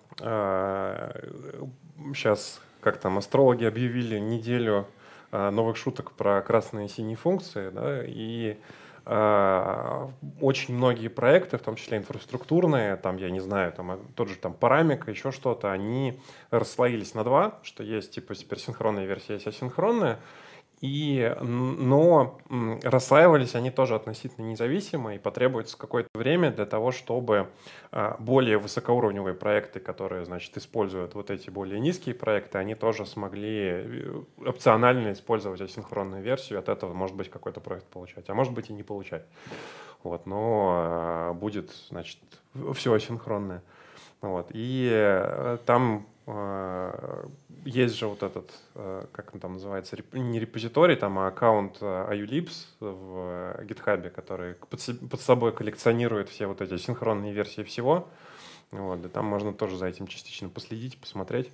сейчас, 2.12 2.61
а, 2.61 2.85
как 2.85 2.98
там, 2.98 3.18
астрологи 3.18 3.64
объявили 3.64 4.18
неделю 4.18 4.87
а, 5.31 5.50
новых 5.50 5.76
шуток 5.76 6.12
про 6.12 6.40
красные 6.42 6.87
и 6.87 6.88
синие 6.88 7.16
функции, 7.16 7.70
да, 7.70 8.02
и 8.04 8.59
Uh, 9.09 10.12
очень 10.42 10.74
многие 10.74 11.09
проекты, 11.09 11.57
в 11.57 11.62
том 11.62 11.76
числе 11.76 11.96
инфраструктурные, 11.96 12.96
там, 12.96 13.16
я 13.16 13.31
не 13.31 13.40
знаю, 13.40 13.72
там, 13.72 13.98
тот 14.14 14.28
же 14.28 14.35
там 14.35 14.52
Парамик, 14.52 15.09
еще 15.09 15.33
что-то, 15.33 15.72
они 15.72 16.20
расслоились 16.50 17.14
на 17.14 17.24
два, 17.24 17.59
что 17.62 17.83
есть 17.83 18.11
типа 18.11 18.35
суперсинхронная 18.35 19.07
версия, 19.07 19.33
есть 19.35 19.46
асинхронная. 19.46 20.18
И, 20.81 21.35
но 21.41 22.38
расслаивались 22.85 23.57
они 23.57 23.71
тоже 23.71 23.97
относительно 23.97 24.47
независимо, 24.47 25.17
и 25.17 25.19
потребуется 25.19 25.77
какое-то 25.77 26.09
время 26.14 26.53
для 26.53 26.67
того, 26.67 26.93
чтобы 26.93 27.49
а, 27.91 28.17
более 28.21 28.59
высокоуровневые 28.59 29.35
проекты, 29.35 29.81
которые, 29.81 30.25
значит, 30.25 30.57
используют 30.57 31.14
вот 31.14 31.31
эти 31.31 31.51
более 31.51 31.81
низкие 31.81 32.14
проекты, 32.14 32.59
они 32.59 32.77
тоже 32.77 33.07
смогли 33.07 33.59
э, 33.61 34.23
опционально 34.47 35.12
использовать 35.12 35.61
асинхронную 35.61 36.23
версию, 36.23 36.61
от 36.61 36.69
этого 36.69 36.95
может 36.95 37.17
быть 37.17 37.29
какой-то 37.29 37.59
проект 37.61 37.87
получать, 37.87 38.29
а 38.29 38.35
может 38.35 38.53
быть 38.53 38.71
и 38.71 38.73
не 38.73 38.85
получать. 38.85 39.25
Вот, 40.05 40.27
но 40.27 40.69
а, 40.71 41.33
будет, 41.33 41.73
значит, 41.88 42.19
все 42.75 42.93
асинхронное. 42.93 43.62
Вот, 44.20 44.48
и 44.50 44.88
э, 44.92 45.59
там 45.64 46.07
а, 46.31 47.26
есть 47.64 47.96
же 47.96 48.07
вот 48.07 48.22
этот, 48.22 48.52
э, 48.74 49.07
как 49.12 49.33
он 49.33 49.40
там 49.40 49.54
называется, 49.54 49.96
не 50.12 50.38
репозиторий, 50.38 50.94
там, 50.94 51.18
а 51.18 51.28
аккаунт 51.28 51.81
IULibs 51.81 52.66
э, 52.81 52.85
в 52.85 53.64
GitHub, 53.64 54.11
который 54.11 54.54
под 54.54 55.20
собой 55.20 55.52
коллекционирует 55.52 56.28
все 56.28 56.46
вот 56.46 56.61
эти 56.61 56.76
синхронные 56.76 57.33
версии 57.33 57.62
всего. 57.62 58.09
Вот, 58.70 59.04
и 59.07 59.09
там 59.09 59.24
можно 59.24 59.54
тоже 59.54 59.78
за 59.78 59.87
этим 59.87 60.07
частично 60.07 60.50
последить, 60.50 61.00
посмотреть. 61.00 61.50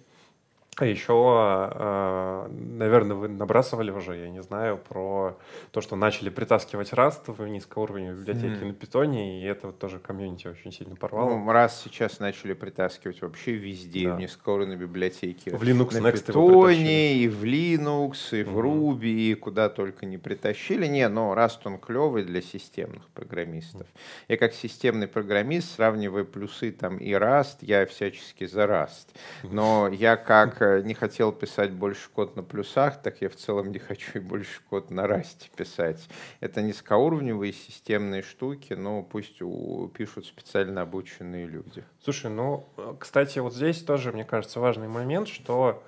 А 0.77 0.87
еще, 0.87 1.15
а, 1.15 2.49
наверное, 2.51 3.17
вы 3.17 3.29
набрасывали 3.29 3.93
уже, 3.93 4.17
я 4.17 4.29
не 4.29 4.43
знаю, 4.43 4.77
про 4.77 5.39
то, 5.71 5.81
что 5.81 5.95
начали 5.95 6.31
притаскивать 6.31 6.93
Rust 6.93 7.33
в 7.33 7.47
низкоуровневые 7.47 8.17
библиотеки 8.17 8.63
mm. 8.63 8.67
на 8.67 8.73
питоне, 8.73 9.41
и 9.41 9.45
это 9.45 9.69
вот 9.69 9.79
тоже 9.79 10.01
комьюнити 10.01 10.49
очень 10.49 10.73
сильно 10.73 10.97
порвало. 10.97 11.39
Ну, 11.39 11.49
Rust 11.49 11.83
сейчас 11.85 12.19
начали 12.19 12.55
притаскивать 12.55 13.23
вообще 13.23 13.53
везде, 13.53 14.09
да. 14.09 14.17
в 14.17 14.19
низкоуровневые 14.19 14.89
библиотеки. 14.89 15.51
В 15.51 15.63
Linux 15.63 16.01
на 16.01 16.09
Next 16.09 16.27
питоне, 16.27 17.19
и 17.19 17.29
в 17.29 17.45
Linux, 17.45 18.17
и 18.33 18.43
в 18.43 18.59
mm-hmm. 18.59 18.99
Ruby, 18.99 19.13
и 19.31 19.35
куда 19.35 19.69
только 19.69 20.07
не 20.07 20.19
притащили. 20.19 20.87
Не, 20.87 21.09
но 21.09 21.35
Rust 21.35 21.61
он 21.65 21.79
клевый 21.79 22.25
для 22.25 22.43
системных 22.43 23.07
программистов. 23.11 23.83
Mm. 23.83 24.01
Я 24.31 24.37
как 24.39 24.53
системный 24.55 25.07
программист 25.07 25.77
сравниваю 25.77 26.27
плюсы 26.27 26.73
там 26.73 26.99
и 26.99 27.11
Rust, 27.13 27.59
я 27.61 27.87
всячески 27.87 28.47
за 28.47 28.65
Rust. 28.65 29.07
Но 29.45 29.89
я 29.89 30.17
как 30.17 30.64
не 30.85 30.95
хотел 30.95 31.33
писать 31.33 31.73
больше 31.73 32.09
код 32.11 32.37
на 32.37 32.43
плюсах, 32.43 33.03
так 33.03 33.21
я 33.21 33.29
в 33.29 33.37
целом 33.37 33.73
не 33.73 33.79
хочу 33.79 34.19
и 34.19 34.19
больше 34.21 34.61
код 34.69 34.91
на 34.91 35.07
расте 35.07 35.49
писать. 35.57 36.09
Это 36.41 36.63
низкоуровневые 36.63 37.53
системные 37.53 38.23
штуки, 38.23 38.75
но 38.75 39.03
пусть 39.03 39.43
у, 39.43 39.89
пишут 39.89 40.27
специально 40.27 40.83
обученные 40.83 41.47
люди. 41.47 41.85
Слушай, 42.03 42.31
ну, 42.31 42.69
кстати, 42.99 43.39
вот 43.39 43.55
здесь 43.55 43.83
тоже, 43.83 44.13
мне 44.13 44.25
кажется, 44.25 44.61
важный 44.61 44.89
момент, 44.89 45.29
что 45.29 45.83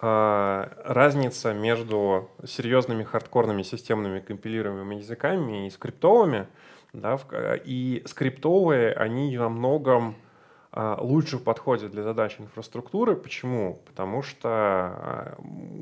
э, 0.00 0.68
разница 0.84 1.52
между 1.52 2.30
серьезными 2.44 3.04
хардкорными 3.04 3.62
системными 3.62 4.20
компилируемыми 4.20 4.96
языками 4.96 5.66
и 5.66 5.70
скриптовыми, 5.70 6.46
да, 6.92 7.18
и 7.64 8.02
скриптовые, 8.06 8.92
они 8.92 9.36
во 9.38 9.48
многом 9.48 10.10
а, 10.10 10.31
лучше 10.74 11.38
подходит 11.38 11.90
для 11.90 12.02
задач 12.02 12.36
инфраструктуры. 12.38 13.14
Почему? 13.14 13.80
Потому 13.86 14.22
что 14.22 14.48
а, 14.48 15.38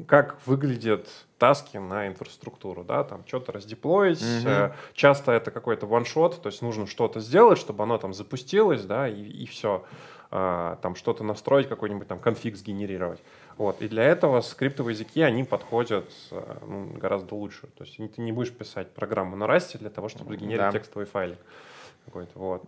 как 0.09 0.39
выглядят 0.47 1.09
таски 1.39 1.77
на 1.77 2.09
инфраструктуру, 2.09 2.83
да, 2.83 3.05
там 3.05 3.23
что-то 3.27 3.53
раздеплоить, 3.53 4.21
mm-hmm. 4.21 4.73
часто 4.95 5.33
это 5.33 5.51
какой-то 5.51 5.87
ваншот, 5.87 6.43
то 6.43 6.49
есть 6.49 6.61
нужно 6.61 6.87
что-то 6.87 7.21
сделать, 7.21 7.59
чтобы 7.59 7.85
оно 7.85 7.99
там 7.99 8.13
запустилось, 8.13 8.85
да, 8.85 9.09
и, 9.09 9.23
и 9.23 9.47
все, 9.47 9.85
там 10.31 10.95
что-то 10.97 11.25
настроить, 11.25 11.69
какой-нибудь 11.69 12.07
там 12.07 12.19
конфиг 12.19 12.57
сгенерировать. 12.57 13.21
Вот. 13.57 13.83
И 13.83 13.89
для 13.89 14.05
этого 14.05 14.41
скриптовые 14.41 14.95
языки, 14.95 15.23
они 15.23 15.45
подходят 15.45 16.11
ну, 16.67 16.93
гораздо 16.97 17.35
лучше. 17.35 17.67
То 17.77 17.85
есть 17.85 17.97
ты 17.97 18.23
не 18.23 18.33
будешь 18.33 18.53
писать 18.53 18.93
программу 18.93 19.37
на 19.37 19.47
расте 19.47 19.79
для 19.79 19.91
того, 19.91 20.09
чтобы 20.09 20.37
сгенерировать 20.37 20.73
да. 20.73 20.79
текстовый 20.79 21.07
файлик 21.07 21.39
какой-то. 22.07 22.39
Вот. 22.39 22.63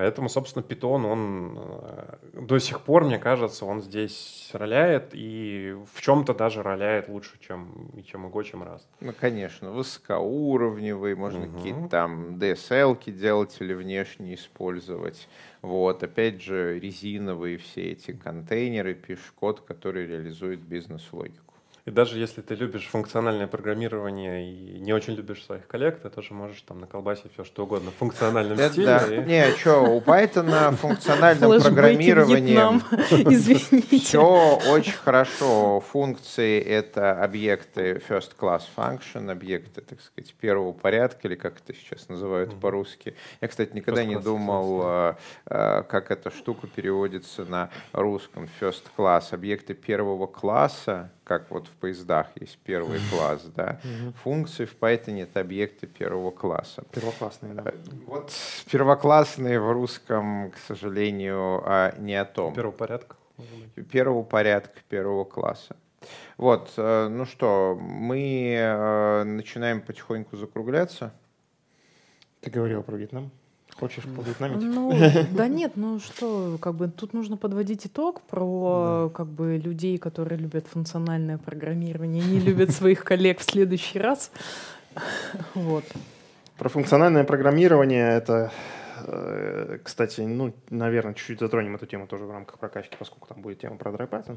Поэтому, 0.00 0.30
собственно, 0.30 0.62
Python, 0.62 1.04
он 1.04 1.58
э, 1.58 2.16
до 2.32 2.58
сих 2.58 2.80
пор, 2.80 3.04
мне 3.04 3.18
кажется, 3.18 3.66
он 3.66 3.82
здесь 3.82 4.48
роляет 4.54 5.10
и 5.12 5.76
в 5.92 6.00
чем-то 6.00 6.32
даже 6.32 6.62
роляет 6.62 7.10
лучше, 7.10 7.38
чем, 7.46 7.92
чем 8.06 8.28
Go, 8.28 8.42
чем 8.42 8.62
Rust. 8.62 8.86
Ну, 9.00 9.12
конечно, 9.12 9.70
высокоуровневый, 9.70 11.14
можно 11.16 11.44
угу. 11.44 11.54
какие-то 11.54 11.88
там 11.90 12.36
DSL-ки 12.36 13.10
делать 13.10 13.54
или 13.60 13.74
внешне 13.74 14.32
использовать. 14.32 15.28
Вот, 15.60 16.02
опять 16.02 16.40
же, 16.40 16.80
резиновые 16.80 17.58
все 17.58 17.92
эти 17.92 18.12
контейнеры, 18.12 18.94
пишешь 18.94 19.34
код, 19.38 19.60
который 19.60 20.06
реализует 20.06 20.60
бизнес-логику. 20.60 21.49
И 21.86 21.90
даже 21.90 22.18
если 22.18 22.40
ты 22.42 22.54
любишь 22.54 22.86
функциональное 22.86 23.46
программирование 23.46 24.50
и 24.50 24.78
не 24.78 24.92
очень 24.92 25.14
любишь 25.14 25.44
своих 25.44 25.66
коллег, 25.66 26.00
ты 26.00 26.10
тоже 26.10 26.34
можешь 26.34 26.60
там 26.62 26.80
наколбасить 26.80 27.32
все 27.32 27.44
что 27.44 27.64
угодно 27.64 27.90
в 27.90 27.94
функциональном 27.94 28.58
Это 28.58 28.72
стиле. 28.72 28.86
Да. 28.86 29.06
И... 29.06 29.24
Не, 29.24 29.50
что, 29.56 29.80
у 29.80 30.00
Python 30.00 30.76
функциональном 30.76 31.60
программировании 31.60 32.80
все 34.00 34.58
очень 34.68 34.92
хорошо. 34.92 35.80
Функции— 35.80 36.60
это 36.60 37.22
объекты 37.22 38.02
first 38.08 38.32
class 38.38 38.62
function, 38.76 39.30
объекты, 39.30 39.80
так 39.80 40.00
сказать, 40.00 40.34
первого 40.34 40.72
порядка, 40.72 41.28
или 41.28 41.34
как 41.34 41.60
это 41.60 41.74
сейчас 41.74 42.08
называют 42.08 42.52
mm-hmm. 42.52 42.60
по-русски. 42.60 43.14
Я, 43.40 43.48
кстати, 43.48 43.74
никогда 43.74 44.04
не 44.04 44.18
думал, 44.18 44.80
а, 44.82 45.16
а, 45.46 45.82
как 45.82 46.10
эта 46.10 46.30
штука 46.30 46.66
переводится 46.66 47.44
на 47.44 47.70
русском. 47.92 48.48
First 48.60 48.84
class, 48.96 49.32
объекты 49.32 49.74
первого 49.74 50.26
класса, 50.26 51.10
как 51.24 51.50
вот 51.50 51.68
в 51.70 51.76
поездах 51.76 52.28
есть 52.38 52.58
первый 52.58 53.00
класс, 53.10 53.42
да. 53.54 53.80
Функции 54.22 54.64
в 54.64 54.76
Python— 54.78 55.22
это 55.22 55.40
объекты 55.40 55.86
первого 55.86 56.30
класса. 56.30 56.84
Первоклассные, 56.92 57.54
да. 57.54 57.72
Вот 58.06 58.32
первоклассные 58.70 59.60
в 59.60 59.72
русском, 59.72 60.50
к 60.50 60.58
сожалению, 60.58 61.62
а, 61.64 61.94
не 61.98 62.14
о 62.14 62.24
том. 62.24 62.54
Первого 62.54 62.72
порядка. 62.72 63.16
Первого 63.90 64.22
порядка, 64.22 64.80
первого 64.88 65.24
класса. 65.24 65.76
Вот, 66.36 66.72
э, 66.76 67.08
ну 67.08 67.26
что, 67.26 67.78
мы 67.80 68.54
э, 68.58 69.24
начинаем 69.24 69.82
потихоньку 69.82 70.36
закругляться. 70.36 71.12
Ты 72.40 72.50
говорил 72.50 72.82
про 72.82 72.96
Вьетнам. 72.96 73.30
Хочешь 73.80 74.04
повьетнамить? 74.04 74.62
Ну, 74.62 74.92
да 75.32 75.48
нет, 75.48 75.72
ну 75.76 75.98
что, 75.98 76.58
как 76.60 76.74
бы 76.74 76.88
тут 76.88 77.14
нужно 77.14 77.36
подводить 77.38 77.86
итог 77.86 78.20
про 78.22 79.10
как 79.14 79.26
бы 79.26 79.56
людей, 79.56 79.96
которые 79.96 80.38
любят 80.38 80.66
функциональное 80.66 81.38
программирование, 81.38 82.22
не 82.22 82.40
любят 82.40 82.70
своих 82.72 83.02
коллег 83.04 83.38
в 83.40 83.42
следующий 83.42 83.98
раз. 83.98 84.30
Вот. 85.54 85.84
Про 86.58 86.68
функциональное 86.68 87.24
программирование 87.24 88.10
это, 88.16 88.52
э, 89.06 89.78
кстати, 89.82 90.20
ну, 90.22 90.52
наверное, 90.68 91.14
чуть-чуть 91.14 91.40
затронем 91.40 91.76
эту 91.76 91.86
тему 91.86 92.06
тоже 92.06 92.24
в 92.24 92.30
рамках 92.30 92.58
прокачки, 92.58 92.96
поскольку 92.98 93.28
там 93.28 93.40
будет 93.40 93.60
тема 93.60 93.76
про 93.76 93.92
DryPython. 93.92 94.36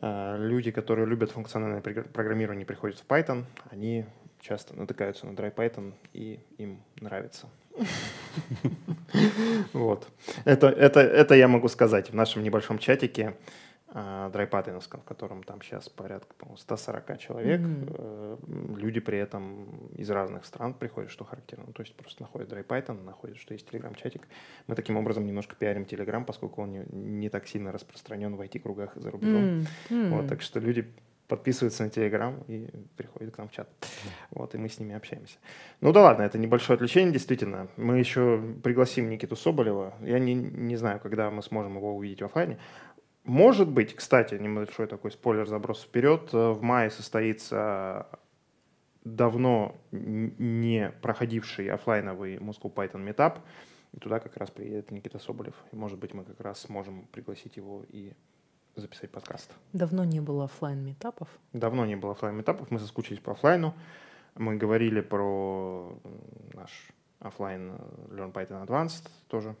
Э, 0.00 0.36
Люди, 0.38 0.70
которые 0.70 1.06
любят 1.06 1.32
функциональное 1.32 1.80
програ- 1.80 2.08
программирование, 2.08 2.64
приходят 2.64 2.98
в 2.98 3.06
Python, 3.06 3.44
они 3.70 4.06
часто 4.40 4.74
натыкаются 4.74 5.26
на 5.26 5.32
DryPython, 5.32 5.92
и 6.14 6.40
им 6.56 6.80
нравится. 7.00 7.46
Вот. 9.72 10.08
Это, 10.44 10.68
это, 10.68 11.00
это 11.00 11.34
я 11.34 11.48
могу 11.48 11.68
сказать 11.68 12.10
в 12.10 12.14
нашем 12.14 12.42
небольшом 12.42 12.78
чатике 12.78 13.34
а, 13.92 14.30
DryPython, 14.30 14.80
в 14.80 15.04
котором 15.04 15.42
там 15.42 15.60
сейчас 15.62 15.88
порядка, 15.88 16.32
по-моему, 16.38 16.56
140 16.58 17.18
человек. 17.18 17.60
Э, 17.60 18.36
Люди 18.76 19.00
при 19.00 19.18
этом 19.18 19.88
из 19.96 20.08
разных 20.10 20.44
стран 20.44 20.74
приходят, 20.74 21.10
что 21.10 21.24
характерно. 21.24 21.64
Ну, 21.66 21.72
То 21.72 21.82
есть 21.82 21.94
просто 21.96 22.22
находят 22.22 22.52
DryPython, 22.52 23.02
находят, 23.04 23.36
что 23.36 23.52
есть 23.52 23.68
телеграм-чатик. 23.68 24.28
Мы 24.68 24.76
таким 24.76 24.96
образом 24.96 25.26
немножко 25.26 25.56
пиарим 25.56 25.82
Telegram, 25.82 26.24
поскольку 26.24 26.62
он 26.62 26.72
не, 26.72 26.84
не 26.92 27.28
так 27.30 27.48
сильно 27.48 27.72
распространен 27.72 28.36
в 28.36 28.40
IT-кругах 28.40 28.92
за 28.94 29.10
рубежом. 29.10 29.66
М. 29.90 30.10
Вот, 30.10 30.28
так 30.28 30.42
что 30.42 30.60
люди 30.60 30.86
подписываются 31.30 31.84
на 31.84 31.88
Telegram 31.88 32.44
и 32.48 32.68
приходят 32.96 33.34
к 33.34 33.38
нам 33.38 33.48
в 33.48 33.52
чат. 33.52 33.68
Вот, 34.30 34.54
и 34.54 34.58
мы 34.58 34.68
с 34.68 34.78
ними 34.78 34.94
общаемся. 34.94 35.38
Ну 35.80 35.92
да 35.92 36.02
ладно, 36.02 36.24
это 36.24 36.36
небольшое 36.38 36.74
отвлечение, 36.74 37.12
действительно. 37.12 37.68
Мы 37.76 37.98
еще 37.98 38.42
пригласим 38.62 39.08
Никиту 39.08 39.36
Соболева. 39.36 39.94
Я 40.02 40.18
не, 40.18 40.34
не 40.34 40.76
знаю, 40.76 41.00
когда 41.00 41.30
мы 41.30 41.42
сможем 41.42 41.76
его 41.76 41.96
увидеть 41.96 42.20
в 42.20 42.24
офлайне. 42.24 42.58
Может 43.24 43.68
быть, 43.68 43.94
кстати, 43.94 44.34
небольшой 44.34 44.86
такой 44.86 45.12
спойлер, 45.12 45.46
заброс 45.46 45.82
вперед. 45.82 46.32
В 46.32 46.60
мае 46.60 46.90
состоится 46.90 48.08
давно 49.04 49.76
не 49.92 50.92
проходивший 51.00 51.68
оффлайновый 51.70 52.36
Moscow 52.36 52.72
Python 52.74 53.06
Meetup. 53.06 53.38
И 53.92 53.98
туда 53.98 54.20
как 54.20 54.36
раз 54.36 54.50
приедет 54.50 54.90
Никита 54.90 55.18
Соболев. 55.18 55.54
И, 55.72 55.76
может 55.76 55.98
быть, 55.98 56.12
мы 56.12 56.24
как 56.24 56.40
раз 56.40 56.60
сможем 56.60 57.06
пригласить 57.12 57.56
его 57.56 57.84
и 57.88 58.12
записать 58.80 59.10
подкаст. 59.10 59.50
Давно 59.72 60.04
не 60.04 60.20
было 60.20 60.44
оффлайн 60.44 60.84
митапов. 60.84 61.28
Давно 61.52 61.86
не 61.86 61.96
было 61.96 62.12
оффлайн 62.12 62.40
митапов, 62.40 62.70
мы 62.70 62.78
соскучились 62.78 63.20
по 63.20 63.32
оффлайну. 63.32 63.74
Мы 64.36 64.56
говорили 64.56 65.00
про 65.00 65.98
наш 66.54 66.70
оффлайн 67.20 67.72
э, 67.72 68.14
Learn 68.14 68.32
Python 68.32 68.66
Advanced 68.66 69.08
тоже. 69.28 69.54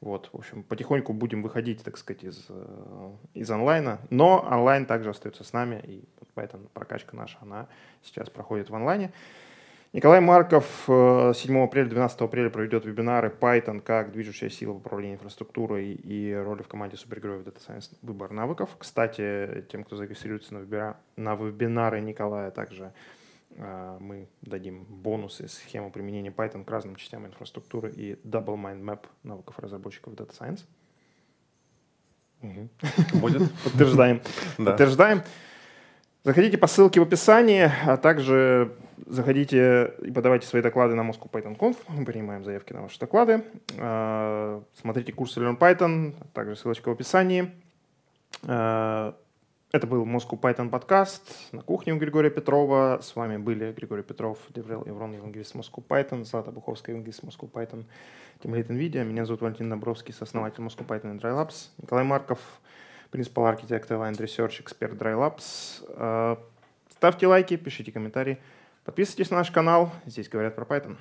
Вот, 0.00 0.28
в 0.32 0.36
общем, 0.36 0.62
потихоньку 0.62 1.12
будем 1.12 1.42
выходить, 1.42 1.82
так 1.82 1.96
сказать, 1.96 2.24
из, 2.24 2.46
э, 2.48 3.10
из 3.34 3.50
онлайна, 3.50 3.98
но 4.10 4.40
онлайн 4.40 4.86
также 4.86 5.10
остается 5.10 5.42
с 5.42 5.52
нами, 5.52 5.82
и 5.84 6.04
поэтому 6.34 6.68
прокачка 6.74 7.16
наша, 7.16 7.38
она 7.40 7.66
сейчас 8.02 8.28
проходит 8.28 8.68
в 8.68 8.74
онлайне. 8.74 9.12
Николай 9.92 10.20
Марков 10.20 10.84
э, 10.88 11.32
7 11.34 11.58
апреля, 11.64 11.88
12 11.88 12.20
апреля 12.20 12.50
проведет 12.50 12.84
вебинары 12.84 13.28
Python 13.40 13.80
как 13.80 14.12
движущая 14.12 14.50
сила 14.50 14.72
в 14.72 14.76
управлении 14.76 15.14
инфраструктурой 15.14 15.92
и 15.92 16.34
роли 16.34 16.62
в 16.62 16.68
команде 16.68 16.96
супергероев 16.96 17.46
Data 17.46 17.58
Science 17.66 17.90
выбор 18.02 18.32
навыков. 18.32 18.70
Кстати, 18.78 19.64
тем, 19.70 19.84
кто 19.84 19.96
зарегистрируется 19.96 20.54
на, 20.54 20.58
вебира- 20.58 20.96
на 21.16 21.34
вебинары 21.34 22.00
Николая, 22.00 22.50
также 22.50 22.92
э, 23.50 23.96
мы 24.00 24.28
дадим 24.42 24.84
бонусы, 24.84 25.48
схему 25.48 25.90
применения 25.90 26.30
Python 26.30 26.64
к 26.64 26.70
разным 26.70 26.96
частям 26.96 27.24
инфраструктуры 27.24 27.90
и 27.90 28.14
Double 28.24 28.56
Mind 28.56 28.82
Map 28.82 29.06
навыков 29.22 29.58
разработчиков 29.58 30.12
Data 30.14 30.36
Science. 30.38 30.64
Мгм. 32.42 32.68
Будет? 33.14 33.50
Подтверждаем. 33.64 34.20
Да. 34.58 34.72
Подтверждаем. 34.72 35.22
Заходите 36.26 36.58
по 36.58 36.66
ссылке 36.66 36.98
в 36.98 37.04
описании, 37.04 37.70
а 37.86 37.96
также 37.96 38.72
заходите 39.06 39.92
и 40.02 40.10
подавайте 40.10 40.44
свои 40.44 40.60
доклады 40.60 40.96
на 40.96 41.02
Moscow 41.02 41.30
Python 41.30 41.56
Conf. 41.56 41.76
Мы 41.86 42.04
принимаем 42.04 42.42
заявки 42.44 42.72
на 42.72 42.82
ваши 42.82 42.98
доклады. 42.98 43.44
А, 43.78 44.60
Смотрите 44.74 45.12
курсы 45.12 45.38
Learn 45.38 45.56
Python, 45.56 46.16
также 46.32 46.56
ссылочка 46.56 46.88
в 46.88 46.92
описании. 46.94 47.52
А, 48.44 49.14
Это 49.70 49.86
был 49.86 50.04
Moscow 50.04 50.36
Python 50.40 50.68
подкаст 50.68 51.52
на 51.52 51.62
кухне 51.62 51.94
у 51.94 51.96
Григория 51.96 52.30
Петрова. 52.30 52.98
С 53.00 53.14
вами 53.14 53.36
были 53.36 53.70
Григорий 53.70 54.02
Петров, 54.02 54.40
Деврел 54.52 54.82
Еврон, 54.84 55.12
евангелист 55.12 55.54
Moscow 55.54 55.80
Python, 55.86 56.24
Злата 56.24 56.50
Буховская, 56.50 56.96
евангелист 56.96 57.22
Moscow 57.22 57.48
Python, 57.48 57.84
Тимлит 58.42 58.68
NVIDIA. 58.68 59.04
Меня 59.04 59.26
зовут 59.26 59.42
Валентин 59.42 59.70
Добровский, 59.70 60.12
сооснователь 60.12 60.64
Moscow 60.64 60.84
Python 60.84 61.14
и 61.14 61.18
Dry 61.20 61.32
Labs. 61.32 61.68
Николай 61.78 62.02
Марков, 62.02 62.40
принципал 63.16 63.46
архитект 63.46 63.90
Aligned 63.90 64.18
Research, 64.18 64.60
эксперт 64.60 64.92
Dry 64.92 65.14
Labs. 65.14 65.82
Э, 65.88 66.36
Ставьте 66.90 67.26
лайки, 67.26 67.56
пишите 67.56 67.90
комментарии. 67.90 68.38
Подписывайтесь 68.84 69.30
на 69.30 69.38
наш 69.38 69.50
канал. 69.50 69.90
Здесь 70.04 70.28
говорят 70.28 70.54
про 70.54 70.66
Python. 70.66 70.98